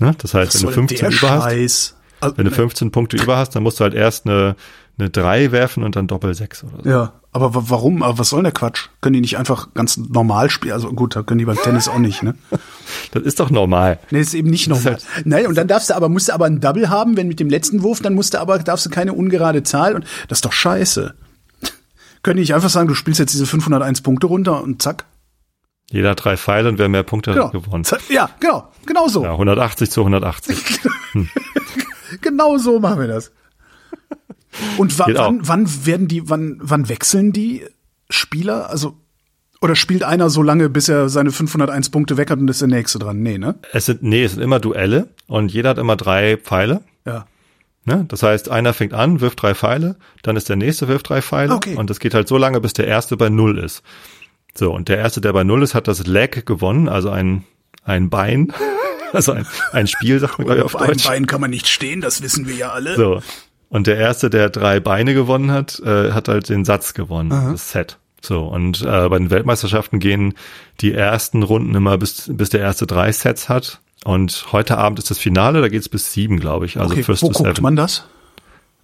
[0.00, 0.14] Ne?
[0.18, 1.96] Das heißt, Was wenn du soll 15 der über hast?
[2.20, 4.56] Also, wenn du 15 Punkte über hast, dann musst du halt erst eine,
[4.98, 6.88] eine 3 werfen und dann Doppel 6 oder so.
[6.90, 8.02] Ja, aber wa- warum?
[8.02, 8.88] Aber was soll denn der Quatsch?
[9.00, 10.72] Können die nicht einfach ganz normal spielen?
[10.72, 12.34] Also gut, da können die beim Tennis auch nicht, ne?
[13.12, 13.98] Das ist doch normal.
[14.10, 14.98] Nee, ist eben nicht normal.
[15.24, 17.48] Nein, und dann darfst du aber, musst du aber ein Double haben, wenn mit dem
[17.50, 20.52] letzten Wurf, dann musst du aber, darfst du keine ungerade Zahl und das ist doch
[20.52, 21.14] scheiße.
[22.22, 25.04] Können die nicht einfach sagen, du spielst jetzt diese 501 Punkte runter und zack?
[25.90, 27.46] Jeder hat drei Pfeile und wer mehr Punkte Genau.
[27.46, 27.84] hat, gewonnen.
[28.10, 29.22] Ja, genau, genau so.
[29.24, 30.80] Ja, 180 zu 180.
[32.20, 33.32] Genau so machen wir das.
[34.78, 35.26] Und wa Geht auch.
[35.26, 37.64] wann, wann werden die, wann, wann wechseln die
[38.10, 38.70] Spieler?
[38.70, 38.96] Also,
[39.60, 42.68] oder spielt einer so lange, bis er seine 501 Punkte weg hat und ist der
[42.68, 43.22] nächste dran?
[43.22, 43.56] Nee, ne?
[43.72, 46.80] Es sind, nee, es sind immer Duelle und jeder hat immer drei Pfeile.
[47.04, 47.26] Ja.
[47.84, 48.04] Ne?
[48.08, 51.54] Das heißt, einer fängt an, wirft drei Pfeile, dann ist der nächste, wirft drei Pfeile
[51.54, 51.74] Okay.
[51.76, 53.82] und das geht halt so lange, bis der erste bei Null ist.
[54.54, 57.44] So, und der erste, der bei Null ist, hat das Leg gewonnen, also ein,
[57.84, 58.52] ein Bein,
[59.12, 61.06] also ein, ein Spiel, sagt man glaube ich auf Auf einem Deutsch.
[61.06, 62.96] Bein kann man nicht stehen, das wissen wir ja alle.
[62.96, 63.22] So.
[63.70, 67.70] Und der erste, der drei Beine gewonnen hat, äh, hat halt den Satz gewonnen, das
[67.72, 67.98] Set.
[68.20, 70.34] So, und äh, bei den Weltmeisterschaften gehen
[70.80, 73.80] die ersten Runden immer bis, bis der erste drei Sets hat.
[74.04, 76.78] Und heute Abend ist das Finale, da geht's bis sieben, glaube ich.
[76.80, 77.62] Also okay, First wo guckt Seven.
[77.62, 78.04] man das?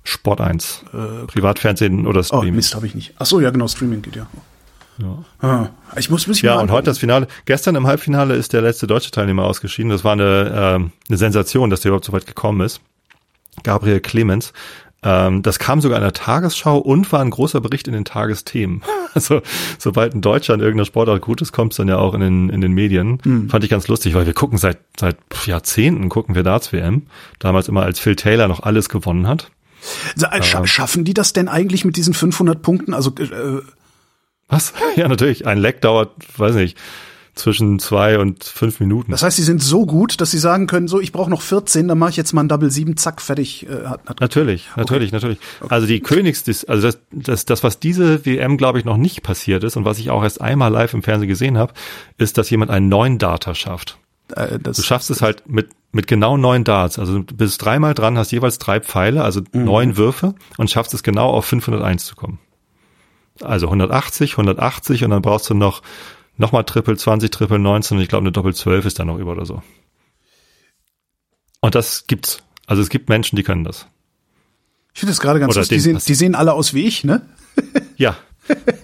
[0.05, 0.85] Sport 1.
[1.29, 2.57] Privatfernsehen oder Oh, Stream.
[2.57, 3.15] Mist, habe ich nicht.
[3.19, 4.27] Ach so, ja, genau, Streaming geht ja.
[4.99, 5.25] Ja.
[5.41, 7.27] Ah, ich muss, muss ich Ja, und heute das Finale.
[7.47, 9.91] Gestern im Halbfinale ist der letzte deutsche Teilnehmer ausgeschieden.
[9.91, 12.81] Das war eine, ähm, eine Sensation, dass der überhaupt so weit gekommen ist.
[13.63, 14.53] Gabriel Clemens.
[15.05, 18.83] Ähm, das kam sogar in der Tagesschau und war ein großer Bericht in den Tagesthemen.
[19.15, 19.43] Also,
[19.79, 22.49] sobald ein Deutscher in irgendeiner Sportart gut ist, kommt es dann ja auch in den,
[22.49, 23.21] in den Medien.
[23.23, 23.49] Hm.
[23.49, 27.03] Fand ich ganz lustig, weil wir gucken seit, seit Jahrzehnten gucken wir Darts-WM.
[27.39, 29.53] Damals immer, als Phil Taylor noch alles gewonnen hat.
[30.43, 32.93] Scha schaffen die das denn eigentlich mit diesen 500 Punkten?
[32.93, 33.61] Also, äh,
[34.49, 34.73] Was?
[34.97, 35.47] Ja, natürlich.
[35.47, 36.79] Ein Leck dauert, weiß nicht,
[37.35, 39.11] zwischen zwei und fünf Minuten.
[39.11, 41.89] das heißt, sie sind so gut, dass sie sagen können, so, ich brauche noch 14,
[41.89, 43.67] dann mache ich jetzt mal ein Double 7, zack, fertig.
[43.69, 45.39] Äh, hat, hat, Natürlich, natürlich, natürlich.
[45.69, 49.65] Also die Königs, also das, das, das, was diese WM, glaube ich, noch nicht passiert
[49.65, 51.73] ist und was ich auch erst einmal live im Fernsehen gesehen habe,
[52.19, 53.99] ist, dass jemand einen neuen Data schafft.
[54.37, 57.01] äh, das, Du schaffst es halt mit, mit genau neun Darts.
[57.01, 61.03] Also du bist dreimal dran, hast jeweils drei Pfeile, also neun Würfe und schaffst es
[61.03, 62.39] genau auf 501 zu kommen.
[63.41, 65.83] Also 180, 180 und dann brauchst du noch
[66.37, 69.33] nochmal Triple 20, Triple 19 und ich glaube eine Doppel 12 ist da noch über
[69.33, 69.63] oder so.
[71.61, 72.43] Und das gibt's.
[72.67, 73.87] Also es gibt Menschen, die können das.
[74.93, 75.77] ich finde das gerade ganz lustig.
[75.77, 77.23] Die sehen, die sehen alle aus wie ich, ne?
[77.97, 78.17] Ja.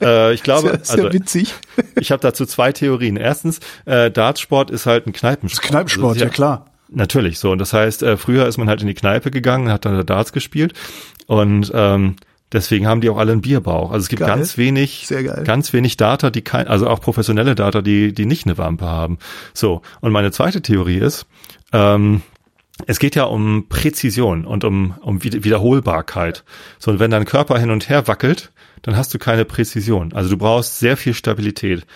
[0.00, 1.54] äh, ich glaube, ja, ist ja also witzig.
[2.00, 3.16] ich habe dazu zwei Theorien.
[3.16, 5.68] Erstens, äh, Dartsport ist halt ein Kneipensport.
[5.68, 6.66] Kneipensport, Also, ja klar.
[6.88, 7.50] Natürlich so.
[7.50, 10.02] Und das heißt, äh, früher ist man halt in die Kneipe gegangen, hat dann da
[10.02, 10.72] Darts gespielt
[11.26, 12.16] und ähm,
[12.52, 13.90] deswegen haben die auch alle einen Bierbauch.
[13.90, 14.28] Also es gibt Geil.
[14.28, 15.08] ganz wenig,
[15.44, 19.18] ganz wenig Data, die kein, also auch professionelle Data, die die nicht eine Wampe haben.
[19.54, 19.82] So.
[20.00, 21.26] Und meine zweite Theorie ist,
[21.72, 22.22] ähm,
[22.86, 26.44] es geht ja um Präzision und um, um Wiederholbarkeit.
[26.78, 30.12] So, und wenn dein Körper hin und her wackelt, dann hast du keine Präzision.
[30.14, 31.86] Also du brauchst sehr viel Stabilität.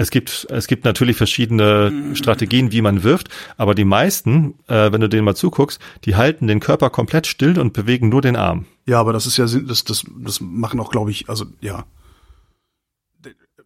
[0.00, 3.28] Es gibt, es gibt natürlich verschiedene Strategien, wie man wirft,
[3.58, 7.60] aber die meisten, äh, wenn du denen mal zuguckst, die halten den Körper komplett still
[7.60, 8.64] und bewegen nur den Arm.
[8.86, 11.84] Ja, aber das ist ja, das, das, das machen auch, glaube ich, also ja.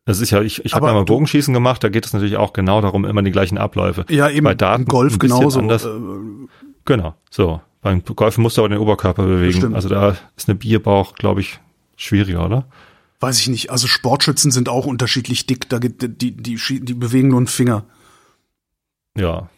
[0.07, 2.53] Das ist ja, ich, ich habe ja mal Bogenschießen gemacht, da geht es natürlich auch
[2.53, 4.05] genau darum, immer die gleichen Abläufe.
[4.09, 5.61] Ja, eben Bei Daten im Golf genauso.
[5.61, 5.85] anders.
[5.85, 5.91] Äh,
[6.85, 7.61] Genau, so.
[7.81, 9.59] Beim Golfen musst du aber den Oberkörper bewegen.
[9.59, 9.77] Stimmt.
[9.77, 11.61] Also da ist eine Bierbauch, glaube ich,
[11.97, 12.67] schwieriger, oder?
[13.25, 13.71] Weiß ich nicht.
[13.71, 15.69] Also Sportschützen sind auch unterschiedlich dick.
[15.71, 17.85] Da gibt die, die, die, die bewegen nur einen Finger.
[19.17, 19.49] Ja.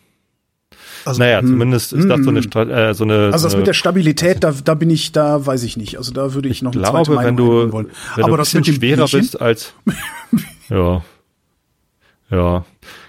[1.04, 2.46] Also, Naja, hm, zumindest ist das so eine, hm.
[2.50, 3.14] Stra- äh, so eine.
[3.32, 5.98] Also so das eine mit der Stabilität, da, da bin ich, da weiß ich nicht.
[5.98, 7.86] Also da würde ich, noch eine zweite glaube, wenn Meinung du, einholen wollen.
[8.16, 9.20] wenn Aber du ein das bisschen mit dem schwerer Bierchen?
[9.20, 9.72] bist als,
[10.68, 11.02] ja,
[12.30, 12.64] ja,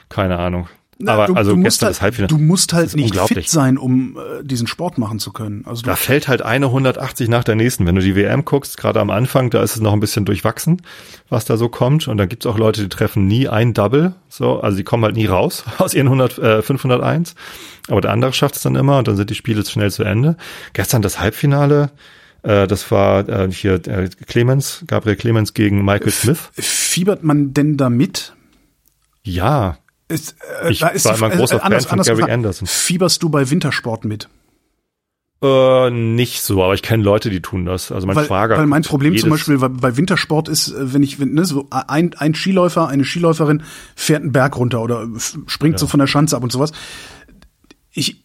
[0.09, 0.67] keine Ahnung.
[0.99, 2.27] Na, Aber du, also du musst gestern halt, das Halbfinale.
[2.29, 5.63] Du musst halt nicht fit sein, um äh, diesen Sport machen zu können.
[5.65, 7.85] Also Da fällt halt eine 180 nach der nächsten.
[7.85, 10.81] Wenn du die WM guckst, gerade am Anfang, da ist es noch ein bisschen durchwachsen,
[11.29, 12.07] was da so kommt.
[12.07, 14.15] Und dann gibt's auch Leute, die treffen nie ein Double.
[14.27, 17.35] So, also die kommen halt nie raus aus ihren 100, äh, 501.
[17.89, 20.35] Aber der andere schafft es dann immer und dann sind die Spiele schnell zu Ende.
[20.73, 21.91] Gestern das Halbfinale,
[22.41, 26.49] äh, das war äh, hier äh, Clemens, Gabriel Clemens gegen Michael Smith.
[26.53, 28.33] fiebert man denn da mit?
[29.23, 29.77] Ja,
[30.07, 32.67] Ist, äh, Ich da ist war immer ein großer Fan von Gary Anderson.
[32.67, 34.29] Fieberst du bei Wintersport mit?
[35.41, 37.91] äh, nicht so, aber ich kenne Leute, die tun das.
[37.91, 38.57] Also mein weil, Schwager.
[38.57, 42.15] weil mein Problem zum Beispiel bei, Wintersport ist, äh, wenn ich, wenn, ne, so ein,
[42.15, 43.61] ein Skiläufer, eine Skiläuferin
[43.95, 45.07] fährt einen Berg runter oder
[45.45, 46.71] springt so von der Schanze ab und sowas.
[47.91, 48.23] Ich,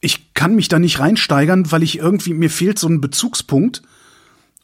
[0.00, 3.82] ich kann mich da nicht reinsteigern, weil ich irgendwie, mir fehlt so ein Bezugspunkt,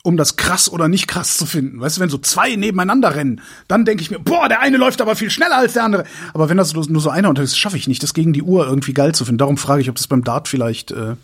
[0.02, 1.80] um das krass oder nicht krass zu finden.
[1.80, 5.00] Weißt du, wenn so zwei nebeneinander rennen, dann denke ich mir, boah, der eine läuft
[5.00, 6.04] aber viel schneller als der andere.
[6.34, 8.66] Aber wenn das nur so einer und das schaffe ich nicht, das gegen die Uhr
[8.66, 9.38] irgendwie geil zu finden.
[9.38, 11.14] Darum frage ich, ob das beim Dart vielleicht, äh,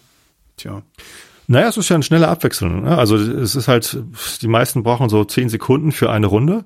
[0.57, 0.83] tja.
[1.49, 2.83] Naja, es ist ja eine schnelle Abwechslung.
[2.83, 2.97] Ne?
[2.97, 3.99] Also es ist halt,
[4.43, 6.65] die meisten brauchen so zehn Sekunden für eine Runde.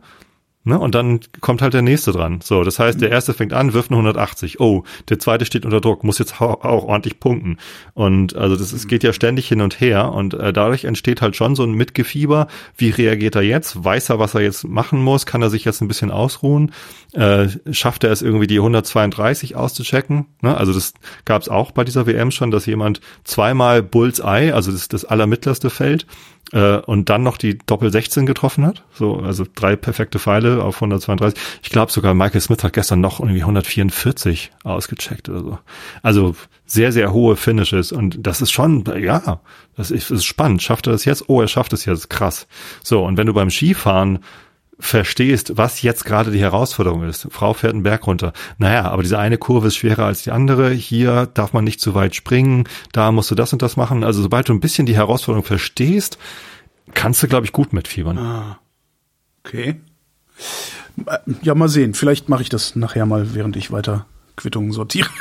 [0.64, 0.78] Ne?
[0.78, 2.40] Und dann kommt halt der nächste dran.
[2.40, 4.60] So, das heißt, der erste fängt an, wirft eine 180.
[4.60, 7.58] Oh, der zweite steht unter Druck, muss jetzt auch, auch ordentlich punkten.
[7.94, 10.12] Und also das ist, geht ja ständig hin und her.
[10.12, 12.46] Und äh, dadurch entsteht halt schon so ein Mitgefieber.
[12.76, 13.82] Wie reagiert er jetzt?
[13.82, 15.26] Weiß er, was er jetzt machen muss?
[15.26, 16.72] Kann er sich jetzt ein bisschen ausruhen?
[17.12, 20.26] Äh, schafft er es irgendwie die 132 auszuchecken?
[20.42, 20.56] Ne?
[20.56, 20.94] Also das
[21.24, 25.70] gab es auch bei dieser WM schon, dass jemand zweimal Bullseye, also das, das allermittlerste
[25.70, 26.06] Feld,
[26.52, 28.84] äh, und dann noch die Doppel 16 getroffen hat.
[28.92, 31.40] So, also drei perfekte Pfeile auf 132.
[31.62, 35.58] Ich glaube sogar Michael Smith hat gestern noch irgendwie 144 ausgecheckt oder so.
[36.02, 36.36] Also
[36.66, 39.40] sehr, sehr hohe Finishes und das ist schon, ja,
[39.76, 40.62] das ist, das ist spannend.
[40.62, 41.28] Schafft er das jetzt?
[41.28, 42.10] Oh, er schafft es jetzt.
[42.10, 42.46] Krass.
[42.82, 44.20] So, und wenn du beim Skifahren
[44.78, 47.28] verstehst, was jetzt gerade die Herausforderung ist.
[47.30, 48.32] Frau fährt einen Berg runter.
[48.58, 50.70] Naja, aber diese eine Kurve ist schwerer als die andere.
[50.70, 52.64] Hier darf man nicht zu weit springen.
[52.92, 54.02] Da musst du das und das machen.
[54.02, 56.18] Also sobald du ein bisschen die Herausforderung verstehst,
[56.94, 58.56] kannst du, glaube ich, gut mitfiebern.
[59.44, 59.80] Okay.
[61.06, 61.94] Äh, Ja, mal sehen.
[61.94, 64.06] Vielleicht mache ich das nachher mal, während ich weiter
[64.36, 65.08] Quittungen sortiere.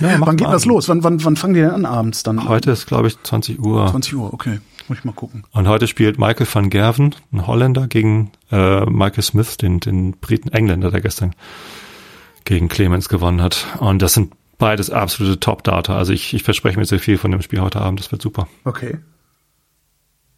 [0.00, 0.52] Ja, mach wann geht mal.
[0.52, 0.88] das los?
[0.88, 2.46] Wann, wann, wann fangen die denn an abends dann?
[2.46, 3.86] Heute ist, glaube ich, 20 Uhr.
[3.88, 4.60] 20 Uhr, okay.
[4.88, 5.44] Muss ich mal gucken.
[5.52, 10.48] Und heute spielt Michael van Gerven, ein Holländer, gegen äh, Michael Smith, den, den Briten
[10.48, 11.34] Engländer, der gestern
[12.44, 13.66] gegen Clemens gewonnen hat.
[13.78, 15.96] Und das sind beides absolute Top-Data.
[15.96, 18.00] Also ich, ich verspreche mir sehr viel von dem Spiel heute Abend.
[18.00, 18.48] Das wird super.
[18.64, 18.98] Okay.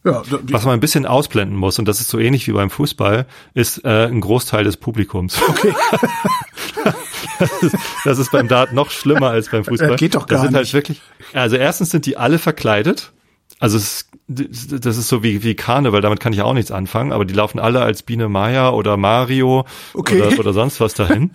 [0.03, 3.27] Ja, Was man ein bisschen ausblenden muss, und das ist so ähnlich wie beim Fußball,
[3.53, 5.41] ist äh, ein Großteil des Publikums.
[5.49, 5.75] okay.
[7.39, 9.95] Das ist, das ist beim Dart noch schlimmer als beim Fußball.
[9.95, 10.75] Äh, geht doch das gar sind halt nicht.
[10.75, 11.01] wirklich,
[11.33, 13.13] also erstens sind die alle verkleidet.
[13.59, 17.25] Also es, das ist so wie, wie Karneval, damit kann ich auch nichts anfangen, aber
[17.25, 19.65] die laufen alle als Biene Maya oder Mario
[19.95, 20.23] Okay.
[20.23, 21.33] oder, oder sonst was dahin.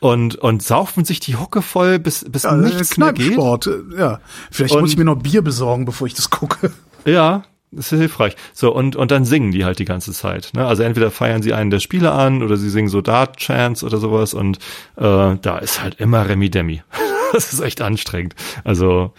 [0.00, 3.36] Und, und saufen sich die Hucke voll, bis, bis Ja, nichts mehr geht.
[3.38, 4.20] Äh, Ja.
[4.50, 6.72] Vielleicht Und- muss ich mir noch Bier besorgen, bevor ich das gucke.
[7.04, 8.36] Ja, das ist hilfreich.
[8.52, 10.50] So, und, und dann singen die halt die ganze Zeit.
[10.54, 10.66] Ne?
[10.66, 14.34] Also entweder feiern sie einen der Spiele an oder sie singen so Dart-Chants oder sowas
[14.34, 14.58] und
[14.96, 16.82] äh, da ist halt immer Remi Demi.
[17.32, 18.34] das ist echt anstrengend.
[18.64, 19.12] Also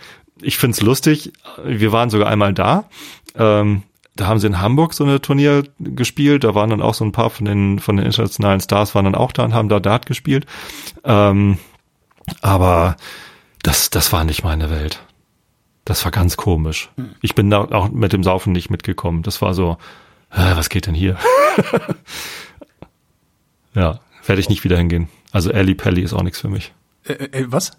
[0.44, 1.34] ich find's lustig.
[1.64, 2.86] Wir waren sogar einmal da.
[3.36, 3.84] Ähm,
[4.16, 6.44] da haben sie in Hamburg so eine Turnier gespielt.
[6.44, 9.16] Da waren dann auch so ein paar von den, von den internationalen Stars waren dann
[9.16, 10.46] auch da und haben da Dart gespielt.
[11.04, 11.58] Ähm,
[12.42, 12.96] aber
[13.64, 15.04] das, das war nicht meine Welt.
[15.86, 16.90] Das war ganz komisch.
[17.22, 19.24] Ich bin da auch mit dem Saufen nicht mitgekommen.
[19.24, 19.78] Das war so,
[20.32, 21.18] äh, was geht denn hier?
[23.74, 25.10] ja, werde ich nicht wieder hingehen.
[25.32, 26.74] Also Ellie Pelli ist auch nichts für mich.
[27.06, 27.72] Äh, äh, was?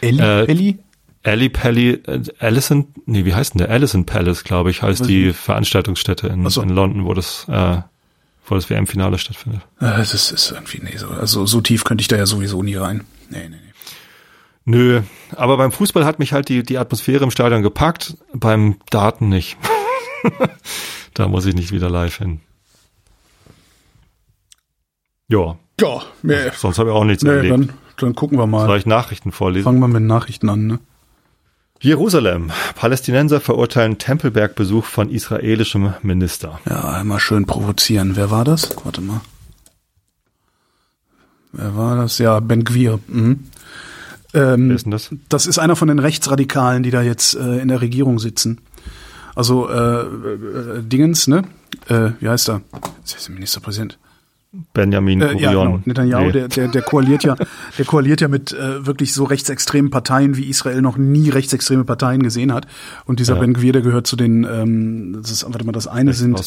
[0.00, 0.20] Elli?
[0.20, 0.78] Äh, Elli?
[1.26, 3.70] Ellie Pelli, äh, Allison, nee, wie heißt denn der?
[3.70, 5.36] Allison Palace, glaube ich, heißt Weiß die nicht.
[5.36, 6.62] Veranstaltungsstätte in, so.
[6.62, 7.78] in London, wo das, äh,
[8.46, 9.62] wo das WM-Finale stattfindet.
[9.80, 13.04] Das ist irgendwie, nee, so, also so tief könnte ich da ja sowieso nie rein.
[13.28, 13.72] Nee, nee, nee.
[14.68, 15.02] Nö,
[15.34, 19.56] aber beim Fußball hat mich halt die, die Atmosphäre im Stadion gepackt, beim Daten nicht.
[21.14, 22.40] da muss ich nicht wieder live hin.
[25.28, 27.52] Ja, Ja, nee, sonst habe ich auch nichts nee erlebt.
[27.52, 28.66] dann, dann gucken wir mal.
[28.66, 29.64] Soll ich Nachrichten vorlesen?
[29.64, 30.78] Fangen wir mit Nachrichten an, ne?
[31.80, 32.50] Jerusalem.
[32.74, 36.60] Palästinenser verurteilen Tempelbergbesuch von israelischem Minister.
[36.68, 38.16] Ja, einmal schön provozieren.
[38.16, 38.76] Wer war das?
[38.84, 39.20] Warte mal.
[41.52, 42.18] Wer war das?
[42.18, 42.98] Ja, Ben Gwir.
[43.06, 43.44] Mhm.
[44.34, 45.10] Ähm, Wer ist denn das?
[45.28, 48.60] Das ist einer von den Rechtsradikalen, die da jetzt äh, in der Regierung sitzen.
[49.34, 51.44] Also äh, äh, Dingens, ne?
[51.88, 52.62] Äh, wie heißt er?
[53.02, 53.98] Das ist der Ministerpräsident.
[54.74, 55.80] Benjamin Äh, ja, genau.
[55.84, 56.32] Netanyahu, Nee.
[56.32, 57.36] der, der, der koaliert ja,
[57.78, 62.22] der koaliert ja mit äh, wirklich so rechtsextremen Parteien, wie Israel noch nie rechtsextreme Parteien
[62.22, 62.66] gesehen hat.
[63.04, 63.40] Und dieser Ja.
[63.40, 66.38] Ben Gvir, der gehört zu den, ähm, das ist, warte mal, das eine sind.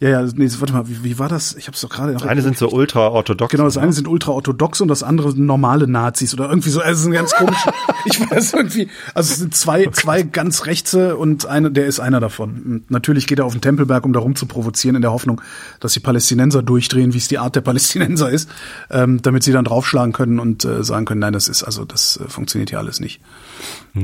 [0.00, 1.54] Ja, ja, nee, warte mal, wie, wie war das?
[1.56, 2.12] Ich habe es doch gerade.
[2.12, 3.50] noch- Eine sind so ultra-orthodox.
[3.50, 6.80] Genau, das eine sind ultraorthodox und das andere sind normale Nazis oder irgendwie so.
[6.80, 7.64] Also es ist ein ganz komisch.
[8.04, 8.88] ich weiß irgendwie.
[9.14, 12.62] Also es sind zwei, zwei ganz rechte und eine, der ist einer davon.
[12.64, 15.40] Und natürlich geht er auf den Tempelberg, um da rum zu provozieren, in der Hoffnung,
[15.80, 18.50] dass die Palästinenser durchdrehen, wie es die Art der Palästinenser ist,
[18.90, 22.18] ähm, damit sie dann draufschlagen können und äh, sagen können, nein, das ist also das
[22.22, 23.20] äh, funktioniert hier alles nicht.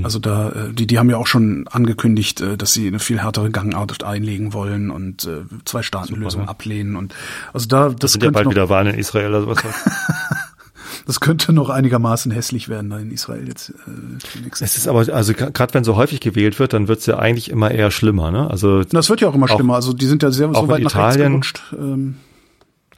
[0.03, 3.21] Also da, äh, die, die haben ja auch schon angekündigt, äh, dass sie eine viel
[3.23, 6.49] härtere Gangart einlegen wollen und äh, zwei Staatenlösung ne?
[6.49, 7.15] ablehnen und
[7.53, 9.63] also da das sind ja bald wieder Wahlen in Israel oder sowas.
[11.07, 13.71] das könnte noch einigermaßen hässlich werden da in Israel jetzt.
[13.71, 17.19] Äh, es ist aber, also gerade wenn so häufig gewählt wird, dann wird es ja
[17.19, 18.31] eigentlich immer eher schlimmer.
[18.31, 18.49] Ne?
[18.51, 19.75] Also das wird ja auch immer Auch- schlimmer.
[19.75, 21.35] Also die sind ja sehr so in weit nach Italien.
[21.37, 21.75] rechts gerutscht.
[21.79, 22.17] Ähm,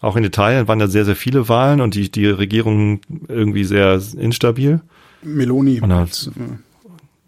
[0.00, 4.00] auch in Italien waren da sehr, sehr viele Wahlen und die, die Regierung irgendwie sehr
[4.18, 4.80] instabil.
[5.22, 5.80] Meloni.
[5.80, 6.30] Und da- Jetzt, äh,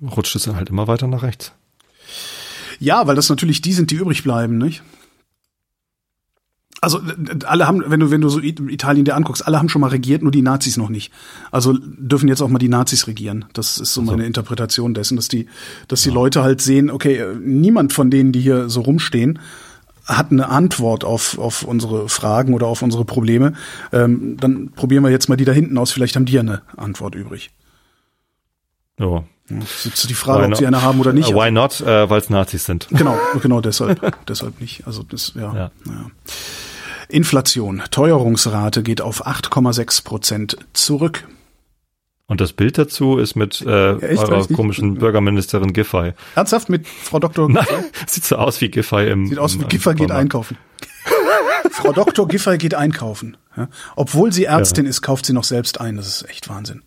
[0.09, 1.53] Rutscht es dann halt immer weiter nach rechts.
[2.79, 4.83] Ja, weil das natürlich die sind, die übrig bleiben, nicht?
[6.83, 7.01] Also
[7.47, 10.23] alle haben, wenn du wenn du so Italien dir anguckst, alle haben schon mal regiert,
[10.23, 11.11] nur die Nazis noch nicht.
[11.51, 13.47] Also dürfen jetzt auch mal die Nazis regieren.
[13.55, 15.49] Das ist so meine Interpretation dessen, dass die
[15.89, 19.39] dass die Leute halt sehen, okay, äh, niemand von denen, die hier so rumstehen,
[20.05, 23.55] hat eine Antwort auf auf unsere Fragen oder auf unsere Probleme.
[23.91, 25.93] Ähm, dann probieren wir jetzt mal die da hinten aus.
[25.93, 27.51] Vielleicht haben die ja eine Antwort übrig.
[28.99, 29.25] Ja.
[29.49, 31.31] Ja, Das ist die Frage, Why ob sie eine haben oder nicht.
[31.31, 31.81] Äh, Why not?
[31.81, 32.89] Äh, Weil es Nazis sind.
[32.91, 34.87] Genau, genau deshalb, deshalb nicht.
[34.87, 35.55] Also das, ja.
[35.55, 35.71] Ja.
[35.87, 36.11] ja.
[37.09, 41.29] Inflation, Teuerungsrate geht auf 8,6 Prozent zurück.
[42.29, 44.19] Und das Bild dazu ist mit äh, echt?
[44.21, 44.57] eurer Weiß nicht.
[44.57, 46.13] komischen Bürgerministerin Giffey.
[46.35, 47.49] Ernsthaft mit Frau Dr.
[47.53, 47.65] Nein,
[48.09, 50.59] sieht so aus wie Giffey im Sieht aus wie Giffey geht einkaufen.
[51.71, 52.27] Frau Dr.
[52.27, 53.37] Giffey geht einkaufen.
[53.57, 53.69] Ja.
[53.95, 55.97] Obwohl sie Ärztin ist, kauft sie noch selbst ein.
[55.97, 56.83] Das ist echt Wahnsinn.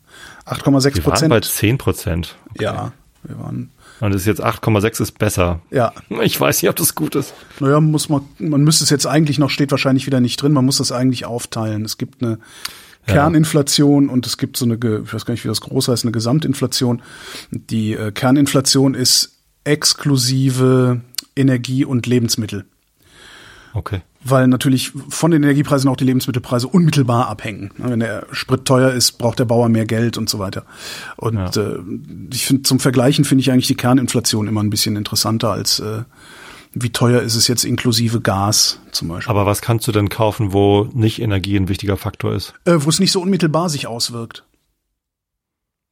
[0.50, 1.46] 8,6 Wir waren bei Prozent.
[1.46, 2.36] 10 Prozent.
[2.60, 2.92] Ja,
[3.24, 5.62] wir waren, Und es ist jetzt 8,6 ist besser.
[5.72, 5.94] ja.
[6.22, 7.34] Ich weiß nicht, ob das gut ist.
[7.60, 10.66] Naja, muss man, man müsste es jetzt eigentlich noch, steht wahrscheinlich wieder nicht drin, man
[10.66, 11.86] muss das eigentlich aufteilen.
[11.86, 12.40] Es gibt eine
[13.08, 16.12] Kerninflation und es gibt so eine, ich weiß gar nicht, wie das groß heißt, eine
[16.12, 17.02] Gesamtinflation.
[17.52, 21.02] Die äh, Kerninflation ist exklusive
[21.36, 22.66] Energie und Lebensmittel.
[23.74, 24.02] Okay.
[24.22, 27.72] Weil natürlich von den Energiepreisen auch die Lebensmittelpreise unmittelbar abhängen.
[27.78, 30.66] Wenn der Sprit teuer ist, braucht der Bauer mehr Geld und so weiter.
[31.16, 31.78] Und äh,
[32.34, 36.04] ich finde, zum Vergleichen finde ich eigentlich die Kerninflation immer ein bisschen interessanter als äh,
[36.74, 39.30] wie teuer ist es jetzt inklusive Gas zum Beispiel.
[39.30, 42.54] Aber was kannst du denn kaufen, wo nicht Energie ein wichtiger Faktor ist?
[42.66, 44.44] Äh, wo es nicht so unmittelbar sich auswirkt.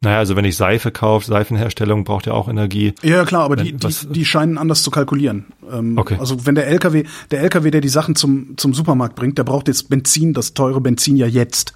[0.01, 2.93] Naja, also wenn ich Seife kaufe, Seifenherstellung braucht ja auch Energie.
[3.01, 5.45] Ja, klar, aber Wenn- die, die, was- die scheinen anders zu kalkulieren.
[5.71, 6.17] Ähm, Okay.
[6.19, 9.67] Also wenn der LKW, der LKW, der die Sachen zum, zum Supermarkt bringt, der braucht
[9.67, 11.73] jetzt Benzin, das teure Benzin ja jetzt.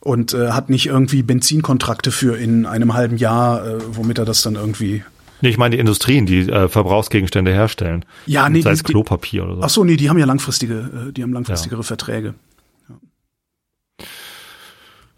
[0.00, 4.42] Und äh, hat nicht irgendwie Benzinkontrakte für in einem halben Jahr, äh, womit er das
[4.42, 5.04] dann irgendwie.
[5.40, 8.04] Nee, ich meine die Industrien, die äh, Verbrauchsgegenstände herstellen.
[8.26, 9.62] Ja, nee, Sei es Klopapier oder so.
[9.62, 12.34] Ach so, nee, die haben ja langfristige, äh, die haben langfristigere Verträge.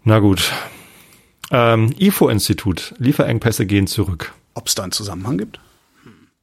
[0.03, 0.51] Na gut.
[1.51, 2.93] Ähm, IFO-Institut.
[2.97, 4.33] Lieferengpässe gehen zurück.
[4.53, 5.59] Ob es da einen Zusammenhang gibt?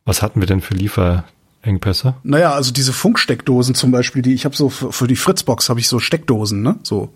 [0.04, 2.14] Was hatten wir denn für Lieferengpässe?
[2.22, 5.80] Naja, also diese Funksteckdosen zum Beispiel, die ich habe so für, für die Fritzbox habe
[5.80, 6.76] ich so Steckdosen, ne?
[6.82, 7.12] So,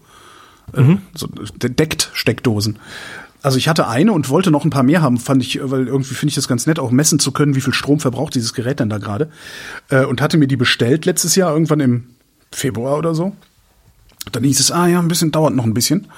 [0.74, 2.78] äh, so deckt Steckdosen.
[3.42, 6.14] Also ich hatte eine und wollte noch ein paar mehr haben, fand ich, weil irgendwie
[6.14, 8.80] finde ich das ganz nett, auch messen zu können, wie viel Strom verbraucht dieses Gerät
[8.80, 9.30] denn da gerade.
[9.88, 12.04] Äh, und hatte mir die bestellt letztes Jahr, irgendwann im
[12.52, 13.34] Februar oder so.
[14.32, 16.08] Dann hieß es, ah ja, ein bisschen, dauert noch ein bisschen.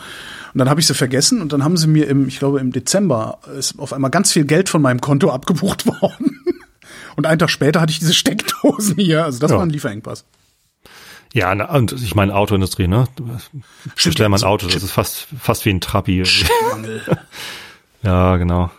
[0.55, 2.73] Und dann habe ich sie vergessen und dann haben sie mir im, ich glaube im
[2.73, 6.39] Dezember, ist auf einmal ganz viel Geld von meinem Konto abgebucht worden.
[7.17, 9.25] Und einen Tag später hatte ich diese Steckdosen hier.
[9.25, 9.57] Also das Ja.
[9.59, 10.25] war ein Lieferengpass.
[11.35, 13.07] Ja, na, und ich meine Autoindustrie, ne?
[13.95, 16.23] Bestell mal ein Auto, das ist fast, fast wie ein Trabi.
[18.03, 18.71] Ja, genau.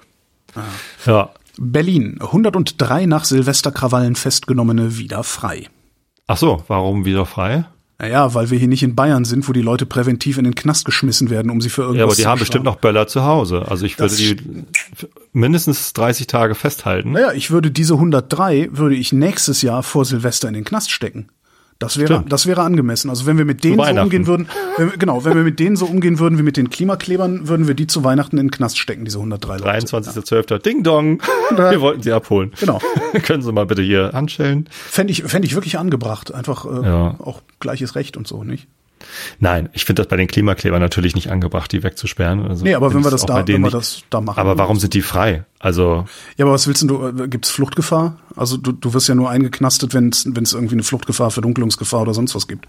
[0.56, 0.62] Ah.
[1.06, 1.30] Ja.
[1.58, 2.18] Berlin.
[2.22, 5.70] 103 nach Silvesterkrawallen festgenommene wieder frei.
[6.28, 7.66] Ach so, warum wieder frei?
[8.04, 10.84] Naja, weil wir hier nicht in Bayern sind, wo die Leute präventiv in den Knast
[10.84, 13.24] geschmissen werden, um sie für irgendwas Ja, aber die zu haben bestimmt noch Böller zu
[13.24, 13.64] Hause.
[13.70, 14.36] Also ich würde Das die
[15.32, 17.14] mindestens 30 Tage festhalten.
[17.14, 21.30] Naja, ich würde diese 103, würde ich nächstes Jahr vor Silvester in den Knast stecken.
[21.80, 22.32] Das wäre, Stimmt.
[22.32, 23.10] das wäre angemessen.
[23.10, 24.48] Also wenn wir mit denen so umgehen würden,
[24.78, 27.74] wenn, genau, wenn wir mit denen so umgehen würden wie mit den Klimaklebern, würden wir
[27.74, 29.86] die zu Weihnachten in den Knast stecken, diese 103 Leute.
[29.88, 30.60] 23.12.
[30.60, 31.22] Ding Dong.
[31.58, 32.52] Wir wollten sie abholen.
[32.60, 32.80] Genau.
[33.24, 34.68] Können Sie mal bitte hier anstellen?
[34.72, 36.34] Fände ich, fände ich wirklich angebracht.
[36.34, 37.16] Einfach äh, Ja.
[37.20, 38.68] auch gleiches Recht und so, nicht?
[39.40, 42.46] Nein, ich finde das bei den Klimaklebern natürlich nicht angebracht, die wegzusperren.
[42.48, 44.40] Also Nee, aber wenn wir das da, wenn wir das da machen.
[44.40, 45.46] Aber warum sind die frei?
[45.60, 46.06] Also
[46.38, 47.08] Ja, aber was willst du?
[47.08, 48.18] äh, Gibt's Fluchtgefahr?
[48.36, 52.14] Also du, du wirst ja nur eingeknastet, wenn es es irgendwie eine Fluchtgefahr, Verdunkelungsgefahr oder
[52.14, 52.68] sonst was gibt.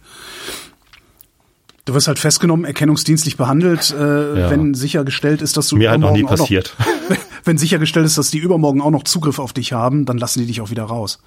[1.87, 4.51] Du wirst halt festgenommen, erkennungsdienstlich behandelt, äh, Ja.
[4.51, 6.74] wenn sichergestellt ist, dass du mir halt noch nie passiert.
[7.11, 10.39] Noch, wenn sichergestellt ist, dass die übermorgen auch noch Zugriff auf dich haben, dann lassen
[10.41, 11.18] die dich auch wieder raus.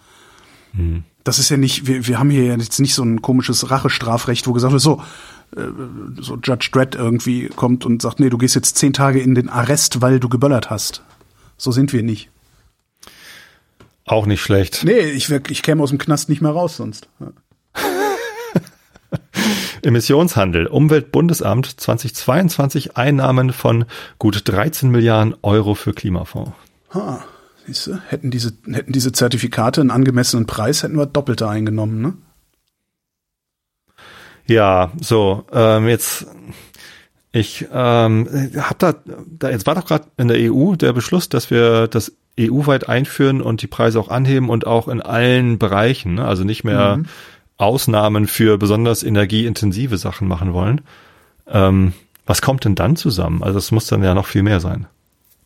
[0.77, 1.03] Hm.
[1.23, 4.47] Das ist ja nicht, wir, wir haben hier ja jetzt nicht so ein komisches Rachestrafrecht,
[4.47, 5.01] wo gesagt wird, so,
[5.55, 5.61] äh,
[6.19, 9.49] so Judge Dredd irgendwie kommt und sagt, nee, du gehst jetzt zehn Tage in den
[9.49, 11.03] Arrest, weil du geböllert hast.
[11.57, 12.29] So sind wir nicht.
[14.05, 14.83] Auch nicht schlecht.
[14.85, 17.09] Nee, ich, ich käme aus dem Knast nicht mehr raus sonst.
[19.81, 20.67] Emissionshandel.
[20.67, 23.85] Umweltbundesamt 2022 Einnahmen von
[24.17, 26.53] gut 13 Milliarden Euro für Klimafonds.
[26.93, 27.25] Ha,
[27.67, 32.13] siehst du, hätten diese, hätten diese Zertifikate einen angemessenen Preis, hätten wir doppelte eingenommen, ne?
[34.47, 36.25] Ja, so, ähm, jetzt,
[37.33, 38.95] ich ähm, hab da,
[39.27, 43.41] da, jetzt war doch gerade in der EU der Beschluss, dass wir das EU-weit einführen
[43.41, 46.25] und die Preise auch anheben und auch in allen Bereichen, ne?
[46.25, 47.01] also nicht mehr
[47.57, 50.81] Ausnahmen für besonders energieintensive Sachen machen wollen.
[51.47, 51.93] Ähm,
[52.25, 53.43] was kommt denn dann zusammen?
[53.43, 54.87] Also es muss dann ja noch viel mehr sein.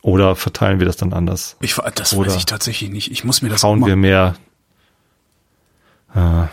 [0.02, 1.58] Oder verteilen wir das dann anders?
[1.60, 3.12] Ich, das Oder weiß ich tatsächlich nicht.
[3.12, 4.36] Ich muss mir das mal, wir mehr?
[6.16, 6.47] Äh,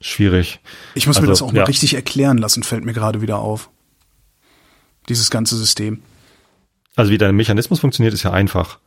[0.00, 0.60] schwierig.
[0.94, 1.64] ich muss mir also, das auch mal ja.
[1.64, 3.70] richtig erklären lassen, fällt mir gerade wieder auf.
[5.08, 6.02] Dieses ganze System.
[6.96, 8.78] Also wie der Mechanismus funktioniert, ist ja einfach.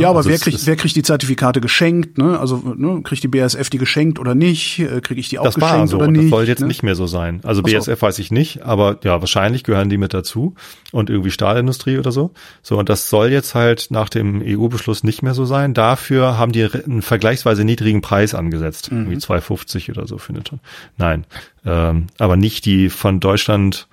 [0.00, 2.38] Ja, aber also wer kriegt, wer kriegt die Zertifikate geschenkt, ne?
[2.38, 4.78] Also, ne, kriegt die BASF die geschenkt oder nicht?
[4.78, 5.96] Äh, Kriege ich die auch Das war geschenkt so.
[5.96, 6.24] oder nicht?
[6.24, 6.66] Das soll jetzt ne?
[6.66, 7.40] nicht mehr so sein.
[7.44, 7.72] Also so.
[7.72, 10.54] BSF weiß ich nicht, aber ja, wahrscheinlich gehören die mit dazu
[10.92, 12.32] und irgendwie Stahlindustrie oder so.
[12.62, 15.74] So, und das soll jetzt halt nach dem EU-Beschluss nicht mehr so sein.
[15.74, 18.92] Dafür haben die einen vergleichsweise niedrigen Preis angesetzt.
[18.92, 18.98] Mhm.
[18.98, 20.60] Irgendwie 2,50 oder so für eine Tonne.
[20.98, 21.24] Nein.
[21.64, 23.88] Ähm, aber nicht die von Deutschland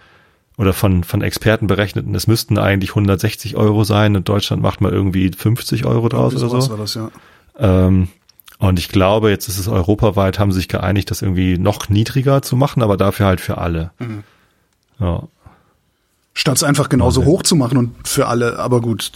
[0.57, 4.91] oder von, von Experten berechneten, es müssten eigentlich 160 Euro sein und Deutschland macht mal
[4.91, 6.69] irgendwie 50 Euro draus oder so.
[6.69, 7.09] war das, ja.
[7.57, 8.07] Ähm,
[8.59, 12.41] und ich glaube, jetzt ist es europaweit, haben sie sich geeinigt, das irgendwie noch niedriger
[12.41, 13.91] zu machen, aber dafür halt für alle.
[14.99, 15.23] Ja.
[16.33, 17.29] Statt es einfach genauso Okay.
[17.29, 19.11] hoch zu machen und für alle, aber gut,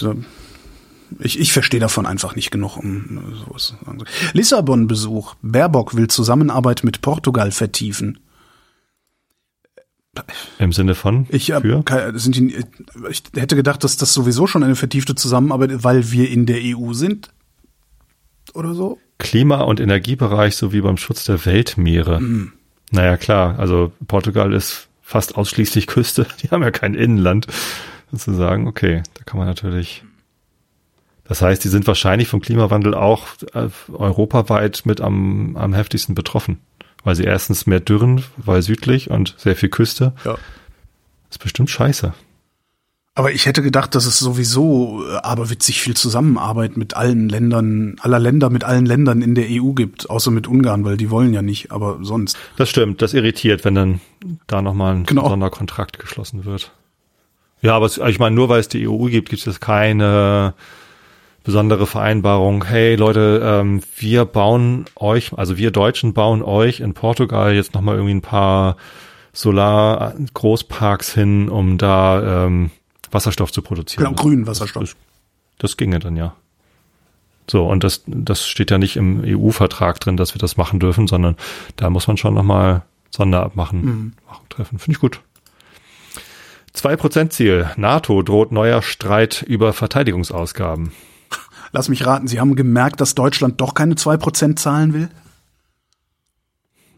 [1.20, 4.04] ich, ich verstehe davon einfach nicht genug, um sowas zu sagen.
[4.34, 5.36] Lissabon-Besuch.
[5.42, 8.20] Baerbock will Zusammenarbeit mit Portugal vertiefen.
[10.60, 11.84] Im Sinne von Ich, hab für?
[12.16, 12.56] sind die,
[13.10, 16.60] ich hätte gedacht, dass das sowieso schon eine vertiefte Zusammenarbeit ist, weil wir in der
[16.62, 17.30] EU sind.
[18.54, 18.98] Oder so.
[19.18, 22.20] Klima- und Energiebereich sowie beim Schutz der Weltmeere.
[22.20, 22.54] Mhm.
[22.92, 26.26] Naja, klar, also Portugal ist fast ausschließlich Küste.
[26.42, 27.48] Die haben ja kein Inland.
[28.12, 30.04] Sozusagen, okay, da kann man natürlich.
[31.26, 36.60] Das heißt, die sind wahrscheinlich vom Klimawandel auch äh, europaweit mit am, am heftigsten betroffen.
[37.04, 40.14] Weil sie erstens mehr Dürren, weil südlich und sehr viel Küste.
[40.26, 40.38] Ja.
[41.30, 42.14] ist bestimmt scheiße.
[43.16, 48.20] Aber ich hätte gedacht, dass es sowieso äh, aberwitzig viel Zusammenarbeit mit allen Ländern, aller
[48.20, 51.42] Länder mit allen Ländern in der EU gibt, außer mit Ungarn, weil die wollen ja
[51.42, 52.38] nicht, aber sonst.
[52.58, 54.02] Das stimmt, das irritiert, wenn dann
[54.46, 55.28] da nochmal ein Genau.
[55.30, 56.72] Sonderkontrakt geschlossen wird.
[57.64, 60.54] Ja, aber ich meine, nur weil es die EU gibt, gibt es keine
[61.48, 62.66] besondere Vereinbarung.
[62.66, 67.96] Hey Leute, ähm, wir bauen euch, also wir Deutschen bauen euch in Portugal jetzt nochmal
[67.96, 68.76] irgendwie ein paar
[69.32, 72.72] Solar-Großparks hin, um da ähm,
[73.12, 74.04] Wasserstoff zu produzieren.
[74.04, 74.84] Genau, grünen Wasserstoff.
[74.84, 74.96] Das,
[75.58, 76.36] das ginge dann ja.
[77.50, 81.08] So, und das, das steht ja nicht im EU-Vertrag drin, dass wir das machen dürfen,
[81.08, 81.38] sondern
[81.78, 84.14] da muss man schon nochmal Sonderabmachen Mhm.
[84.50, 84.80] treffen.
[84.80, 85.22] Finde ich gut.
[86.76, 87.70] 2%-Ziel.
[87.78, 90.92] NATO droht neuer Streit über Verteidigungsausgaben.
[91.72, 95.10] Lass mich raten, Sie haben gemerkt, dass Deutschland doch keine 2% zahlen will?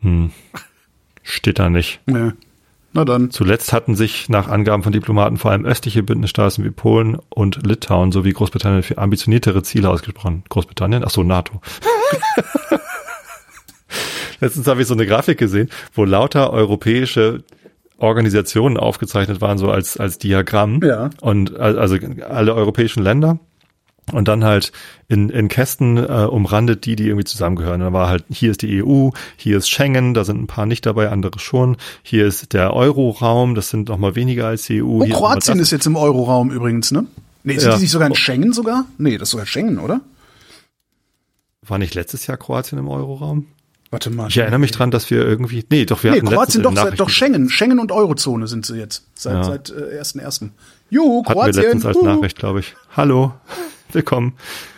[0.02, 0.32] Hm.
[1.24, 2.00] Steht da nicht.
[2.06, 2.32] Nee.
[2.94, 3.30] Na dann.
[3.30, 8.12] Zuletzt hatten sich nach Angaben von Diplomaten vor allem östliche Bündnisstaaten wie Polen und Litauen
[8.12, 10.44] sowie Großbritannien für ambitioniertere Ziele ausgesprochen.
[10.50, 11.04] Großbritannien?
[11.06, 11.62] Ach so, NATO.
[14.40, 17.44] Letztens habe ich so eine Grafik gesehen, wo lauter europäische
[17.98, 20.80] Organisationen aufgezeichnet waren, so als, als Diagramm.
[20.82, 21.10] Ja.
[21.22, 21.98] Und al- also
[22.28, 23.40] alle europäischen Länder.
[24.12, 24.72] Und dann halt
[25.08, 27.82] in, in Kästen äh, umrandet die, die irgendwie zusammengehören.
[27.82, 30.86] Da war halt, hier ist die EU, hier ist Schengen, da sind ein paar nicht
[30.86, 31.78] dabei, andere schon.
[32.04, 34.86] Hier ist der Euro-Raum, das sind noch mal weniger als die EU.
[35.02, 37.06] Oh, Hier Kroatien ist jetzt im Euro-Raum übrigens, ne?
[37.44, 37.76] Nee, sind Ja.
[37.78, 38.86] die nicht sogar in Schengen sogar?
[38.98, 40.02] Nee, das ist sogar Schengen, oder?
[41.66, 43.46] War nicht letztes Jahr Kroatien im Euro-Raum?
[43.92, 44.28] Warte mal.
[44.28, 47.00] Ich erinnere mich dran, dass wir irgendwie, nee, doch, wir Nee, hatten Kroatien doch, seit,
[47.00, 47.50] doch Schengen.
[47.50, 49.04] Schengen und Eurozone sind sie jetzt.
[49.16, 49.44] Seit, Ja.
[49.44, 50.50] seit äh, 1.1.
[50.92, 51.64] Juhu, Hatten wir Kroatien.
[51.64, 52.02] letztens als.
[52.02, 52.76] Nachricht, glaube ich.
[52.96, 53.34] Hallo,
[53.94, 54.34] willkommen.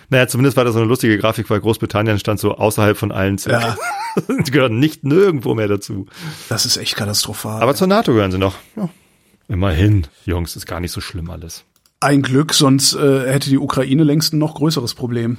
[0.10, 3.38] Naja, zumindest war das so eine lustige Grafik, weil Großbritannien stand so außerhalb von allen
[3.38, 3.50] zu.
[3.50, 3.78] Ja.
[4.46, 6.08] Die gehören nicht nirgendwo mehr dazu.
[6.50, 7.62] Das ist echt katastrophal.
[7.62, 8.56] Aber zur NATO gehören sie noch.
[8.76, 8.90] Ja.
[9.48, 11.64] Immerhin, Jungs, ist gar nicht so schlimm alles.
[12.02, 15.38] Ein Glück, sonst äh, hätte die Ukraine längst ein noch größeres Problem.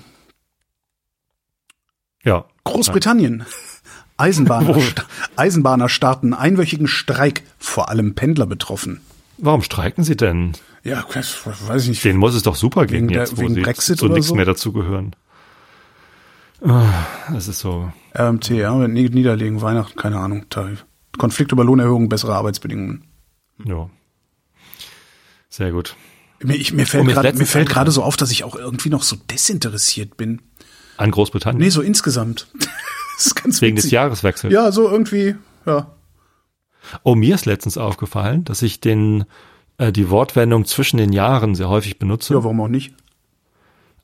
[2.24, 2.46] Ja.
[2.64, 3.44] Großbritannien.
[4.16, 4.78] Eisenbahner,
[5.36, 9.00] Eisenbahner starten einwöchigen Streik, vor allem Pendler betroffen.
[9.38, 10.52] Warum streiken sie denn?
[10.84, 12.04] Ja, das weiß ich nicht.
[12.04, 14.34] Denen muss es doch super gehen Wegen jetzt, wo wegen Brexit so oder nichts so?
[14.34, 15.14] mehr dazugehören.
[16.64, 17.92] Ah, Das ist so.
[18.16, 20.84] RMT, ja, Ni- Niederlegen, Weihnachten, keine Ahnung, Tarif.
[21.18, 23.04] Konflikt über Lohnerhöhung, bessere Arbeitsbedingungen.
[23.64, 23.90] Ja.
[25.48, 25.96] Sehr gut.
[26.42, 28.56] Mir, ich, mir fällt Oh, ist gerade mir fällt gerade so auf, dass ich auch
[28.56, 30.40] irgendwie noch so desinteressiert bin.
[30.96, 31.60] An Großbritannien.
[31.62, 32.48] Nee, so insgesamt.
[33.16, 33.92] das ist ganz wegen des witzig.
[33.94, 34.52] Jahreswechsels.
[34.52, 35.94] Ja, so irgendwie, ja.
[37.04, 39.24] Oh, mir ist letztens aufgefallen, dass ich den
[39.82, 42.34] äh, die Wortwendung zwischen den Jahren sehr häufig benutze.
[42.34, 42.94] Ja, warum auch nicht?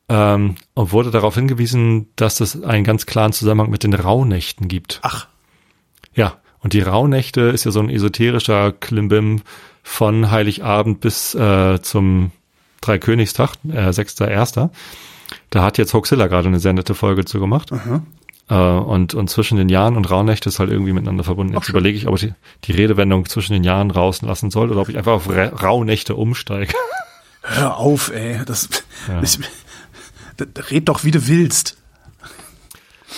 [0.09, 5.01] ähm, und wurde darauf hingewiesen, dass es einen ganz klaren Zusammenhang mit den Rauhnächten gibt.
[5.03, 5.29] Ach,
[6.15, 9.43] Ja, und die Rauhnächte ist ja so ein esoterischer Klimbim
[9.83, 12.33] von Heiligabend bis äh, zum
[12.81, 14.71] Dreikönigstag, äh, 6.1.
[15.51, 17.71] Da hat jetzt Hoaxilla gerade eine sehr nette Folge zu gemacht.
[18.49, 21.55] Äh, und, und zwischen den Jahren und Rauhnächte ist halt irgendwie miteinander verbunden.
[21.55, 22.33] Jetzt überlege ich, ob ich die,
[22.65, 26.73] die Redewendung zwischen den Jahren rauslassen soll oder ob ich einfach auf Ra Rauhnächte umsteige.
[27.43, 28.41] hör auf, ey.
[28.47, 28.69] Das,
[29.21, 29.39] das,
[30.37, 31.77] das, red doch, wie du willst.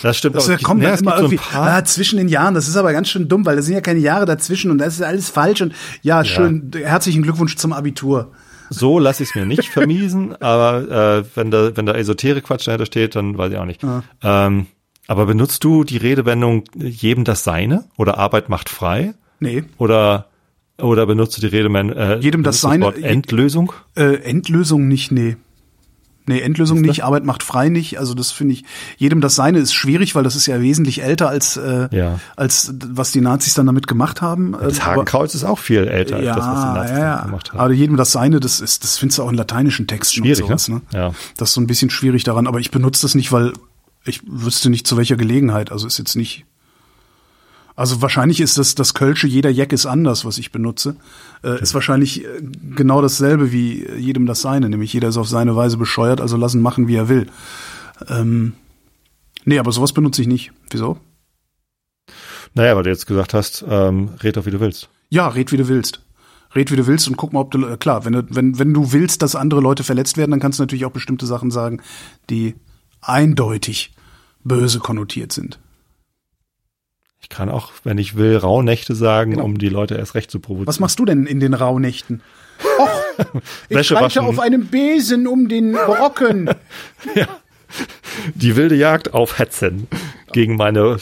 [0.03, 0.37] Das stimmt.
[0.37, 2.77] Das aber kommt ja, es immer so irgendwie, paar- ah, zwischen den Jahren, das ist
[2.77, 5.29] aber ganz schön dumm, weil da sind ja keine Jahre dazwischen und das ist alles
[5.29, 8.33] falsch und ja, schön, herzlichen Glückwunsch zum Abitur.
[8.71, 12.87] So lasse ich es mir nicht vermiesen, aber äh, wenn da wenn da Esoterik-Quatsch dahinter
[12.87, 13.83] steht, dann weiß ich auch nicht.
[14.23, 14.67] Ähm,
[15.07, 20.27] aber benutzt du die Redewendung jedem das Seine oder Arbeit macht frei Nee, oder
[20.79, 23.73] oder benutzt du die Redewendung äh, Jedem das Seine- Wort Endlösung?
[23.97, 25.37] äh, Endlösung nicht, nee.
[26.27, 27.99] Nee, Endlösung nicht, Arbeit macht frei nicht.
[27.99, 28.65] Also das finde ich,
[28.99, 32.21] jedem das Seine ist schwierig, weil das ist ja wesentlich älter als, äh, Ja.
[32.37, 34.53] als was die Nazis dann damit gemacht haben.
[34.53, 37.23] Das Ähm, Hakenkreuz ist auch viel älter als ja, das, was die Nazis ja, ja.
[37.25, 37.59] gemacht haben.
[37.61, 40.49] Aber jedem das Seine, das ist, das findest du auch in lateinischen Texten Schwierig, und
[40.49, 40.77] sowas, ne?
[40.77, 40.83] ne?
[40.99, 41.15] Ja.
[41.37, 43.53] Das ist so ein bisschen schwierig daran, aber ich benutze das nicht, weil
[44.05, 45.73] ich wüsste nicht zu welcher Gelegenheit.
[45.73, 46.47] Also ist jetzt nicht.
[47.77, 50.97] Also wahrscheinlich ist das das Kölsche, jeder Jack ist anders, was ich benutze.
[51.43, 52.43] Äh, ist wahrscheinlich äh,
[52.77, 56.37] genau dasselbe wie äh, jedem das seine, nämlich jeder ist auf seine Weise bescheuert, also
[56.37, 57.27] lassen machen, wie er will.
[58.09, 58.53] Ähm,
[59.45, 60.53] nee, aber sowas benutze ich nicht.
[60.71, 60.99] Wieso?
[62.55, 64.89] Naja, weil du jetzt gesagt hast, ähm, red doch wie du willst.
[65.09, 66.03] Ja, red wie du willst.
[66.55, 68.75] Red wie du willst und guck mal, ob du, äh, klar, wenn du, wenn, wenn
[68.75, 71.81] du willst, dass andere Leute verletzt werden, dann kannst du natürlich auch bestimmte Sachen sagen,
[72.29, 72.57] die
[73.01, 73.93] eindeutig
[74.45, 75.59] böse konnotiert sind.
[77.23, 79.45] Ich kann auch, wenn ich will, Rauhnächte sagen, Genau.
[79.45, 80.67] um die Leute erst recht zu provozieren.
[80.67, 82.23] Was machst du denn in den Rauhnächten?
[82.79, 84.25] Och, ich waschen.
[84.25, 86.51] auf einem Besen um den Brocken.
[88.35, 89.87] Die wilde Jagd auf Hetzen
[90.33, 90.97] gegen meine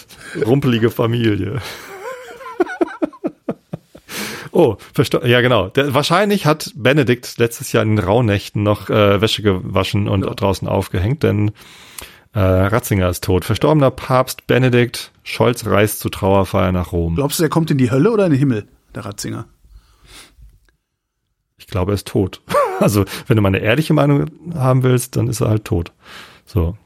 [0.44, 1.62] rumpelige Familie.
[4.51, 4.76] Oh,
[5.24, 5.68] ja genau.
[5.68, 10.66] Der, wahrscheinlich hat Benedikt letztes Jahr in den Rauhnächten noch äh, Wäsche gewaschen und draußen
[10.66, 11.53] aufgehängt, denn
[12.33, 13.45] äh, Ratzinger ist tot.
[13.45, 17.16] Verstorbener Papst Benedikt, Scholz reist zu Trauerfeier nach Rom.
[17.16, 19.47] Glaubst du, er kommt in die Hölle oder in den Himmel, der Ratzinger?
[21.57, 22.43] Ich glaube, er ist tot.
[22.81, 25.91] Also, wenn du meine ehrliche Meinung haben willst, dann ist er halt tot.
[26.47, 26.76] So.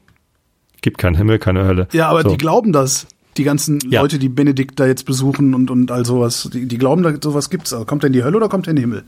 [0.81, 1.87] Gibt keinen Himmel, keine Hölle.
[1.93, 2.29] Ja, aber so.
[2.29, 3.05] die glauben das.
[3.37, 4.01] Die ganzen Ja.
[4.01, 7.51] Leute, die Benedikt da jetzt besuchen und, und all sowas, die, die glauben, da sowas
[7.51, 7.73] gibt's.
[7.73, 9.03] Also kommt er in die Hölle oder kommt er in den Himmel?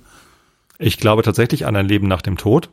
[0.77, 2.69] Ich glaube tatsächlich an ein Leben nach dem Tod.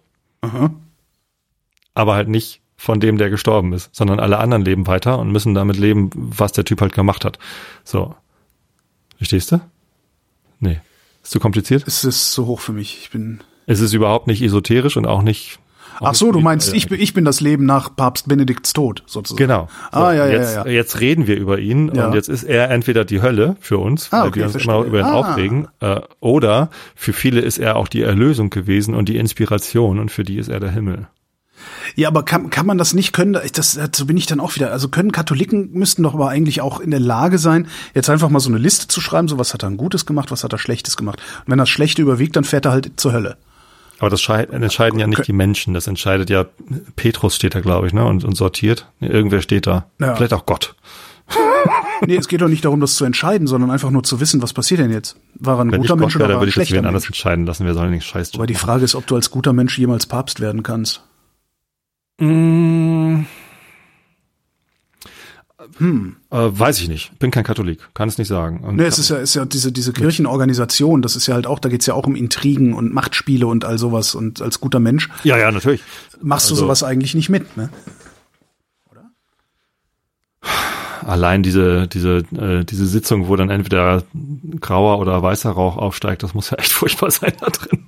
[1.95, 5.55] Aber halt nicht von dem, der gestorben ist, sondern alle anderen leben weiter und müssen
[5.55, 7.39] damit leben, was der Typ halt gemacht hat.
[7.85, 8.17] So.
[9.19, 9.61] Verstehst du?
[10.59, 10.81] Nee.
[11.23, 11.85] Ist zu kompliziert?
[11.87, 12.99] Es ist so hoch für mich.
[13.03, 13.41] Ich bin.
[13.67, 15.61] Es ist überhaupt nicht esoterisch und auch nicht.
[16.01, 16.79] auch Ach so, nicht du meinst, spirituell.
[16.79, 19.39] ich bin, ich bin das Leben nach Papst Benedikts Tod, sozusagen.
[19.39, 19.69] Genau.
[19.93, 20.67] Ah, ja, ja, jetzt, ja.
[20.67, 22.09] jetzt reden wir über ihn Ja.
[22.09, 24.75] und jetzt ist er entweder die Hölle für uns, Ah, weil okay, wir uns verstehe.
[24.75, 25.13] immer über ihn Ah.
[25.21, 30.11] aufregen, äh, oder für viele ist er auch die Erlösung gewesen und die Inspiration und
[30.11, 31.07] für die ist er der Himmel.
[31.95, 33.39] Ja, aber kann, kann man das nicht können?
[33.53, 34.73] Das, dazu bin ich dann auch wieder.
[34.73, 38.41] Also können Katholiken müssten doch aber eigentlich auch in der Lage sein, jetzt einfach mal
[38.41, 40.59] so eine Liste zu schreiben, so was hat er ein Gutes gemacht, was hat er
[40.59, 41.21] Schlechtes gemacht.
[41.45, 43.37] Und wenn das Schlechte überwiegt, dann fährt er halt zur Hölle.
[43.99, 46.47] Aber das entscheiden ja nicht die Menschen, das entscheidet ja,
[46.97, 48.89] Petrus steht da, glaube ich, ne, und, und sortiert.
[49.01, 49.87] Irgendwer steht da.
[50.01, 50.17] Ja.
[50.17, 50.75] Vielleicht auch Gott.
[52.07, 54.53] nee, es geht doch nicht darum, das zu entscheiden, sondern einfach nur zu wissen, was
[54.53, 55.17] passiert denn jetzt?
[55.35, 56.89] War er ein Wenn guter Mensch wäre, oder war ein schlechter Mensch?
[56.89, 59.53] anders entscheiden lassen, wir sollen nicht scheiß Aber die Frage ist, ob du als guter
[59.53, 61.03] Mensch jemals Papst werden kannst.
[62.19, 63.25] Mmh.
[65.79, 66.17] Hm.
[66.31, 67.19] Äh, weiß ich nicht.
[67.19, 68.61] Bin kein Katholik, kann es nicht sagen.
[68.61, 71.59] Und nee, es ist ja, ist ja diese, diese Kirchenorganisation, das ist ja halt auch,
[71.59, 74.15] da geht's ja auch um Intrigen und Machtspiele und all sowas.
[74.15, 75.09] Und als guter Mensch.
[75.25, 75.83] Ja, ja, natürlich.
[76.21, 77.71] Machst also, du sowas eigentlich nicht mit, ne?
[78.91, 79.11] Oder?
[81.07, 84.03] Allein diese, diese, äh, diese Sitzung, wo dann entweder
[84.61, 87.87] grauer oder weißer Rauch aufsteigt, das muss ja echt furchtbar sein da drin.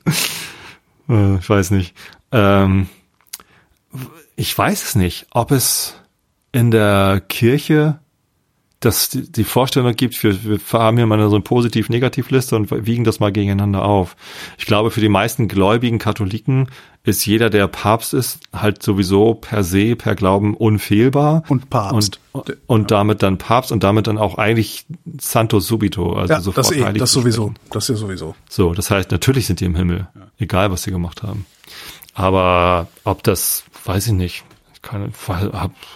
[1.09, 1.95] äh, ich weiß nicht.
[2.33, 2.89] Ähm,
[4.37, 5.95] ich weiß es nicht, ob es
[6.53, 7.99] in der Kirche
[8.85, 13.21] dass die Vorstellung gibt, wir, wir haben hier mal so eine Positiv-Negativ-Liste und wiegen das
[13.21, 14.17] mal gegeneinander auf.
[14.59, 16.69] Ich glaube, für die meisten gläubigen Katholiken
[17.03, 21.45] ist jeder, der Papst ist, halt sowieso per se, per Glauben unfehlbar.
[21.49, 22.21] Und Papst.
[22.33, 24.87] Und, und damit dann Papst und damit dann auch eigentlich
[25.21, 28.35] Santo Subito, also ja, sofort das, eh, das sowieso, das ist ja sowieso.
[28.49, 30.09] So, das heißt, natürlich sind die im Himmel,
[30.39, 31.47] egal was sie gemacht haben.
[32.15, 34.45] Aber ob das, weiß ich nicht
[34.85, 35.11] keine,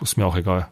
[0.01, 0.68] ist mir auch egal.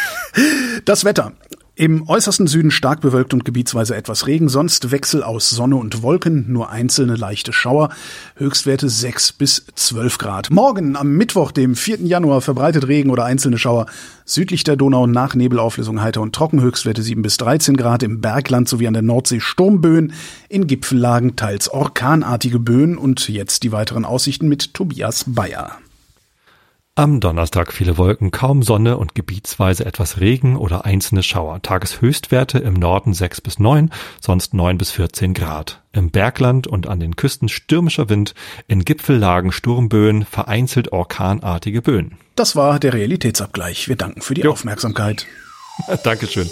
[0.84, 1.32] das Wetter.
[1.76, 6.52] Im äußersten Süden stark bewölkt und gebietsweise etwas Regen, sonst Wechsel aus Sonne und Wolken,
[6.52, 7.88] nur einzelne leichte Schauer,
[8.36, 10.50] Höchstwerte 6 bis 12 Grad.
[10.50, 12.02] Morgen am Mittwoch, dem 4.
[12.02, 13.86] Januar, verbreitet Regen oder einzelne Schauer,
[14.26, 18.68] südlich der Donau nach Nebelauflösung heiter und trocken, Höchstwerte 7 bis 13 Grad, im Bergland
[18.68, 20.12] sowie an der Nordsee Sturmböen,
[20.50, 25.78] in Gipfellagen teils orkanartige Böen und jetzt die weiteren Aussichten mit Tobias Bayer.
[27.00, 31.62] Am Donnerstag viele Wolken, kaum Sonne und gebietsweise etwas Regen oder einzelne Schauer.
[31.62, 33.90] Tageshöchstwerte im Norden 6 bis 9,
[34.20, 35.80] sonst 9 bis 14 Grad.
[35.94, 38.34] Im Bergland und an den Küsten stürmischer Wind,
[38.68, 42.18] in Gipfellagen Sturmböen, vereinzelt orkanartige Böen.
[42.36, 43.88] Das war der Realitätsabgleich.
[43.88, 44.52] Wir danken für die jo.
[44.52, 45.26] Aufmerksamkeit.
[46.04, 46.50] Dankeschön.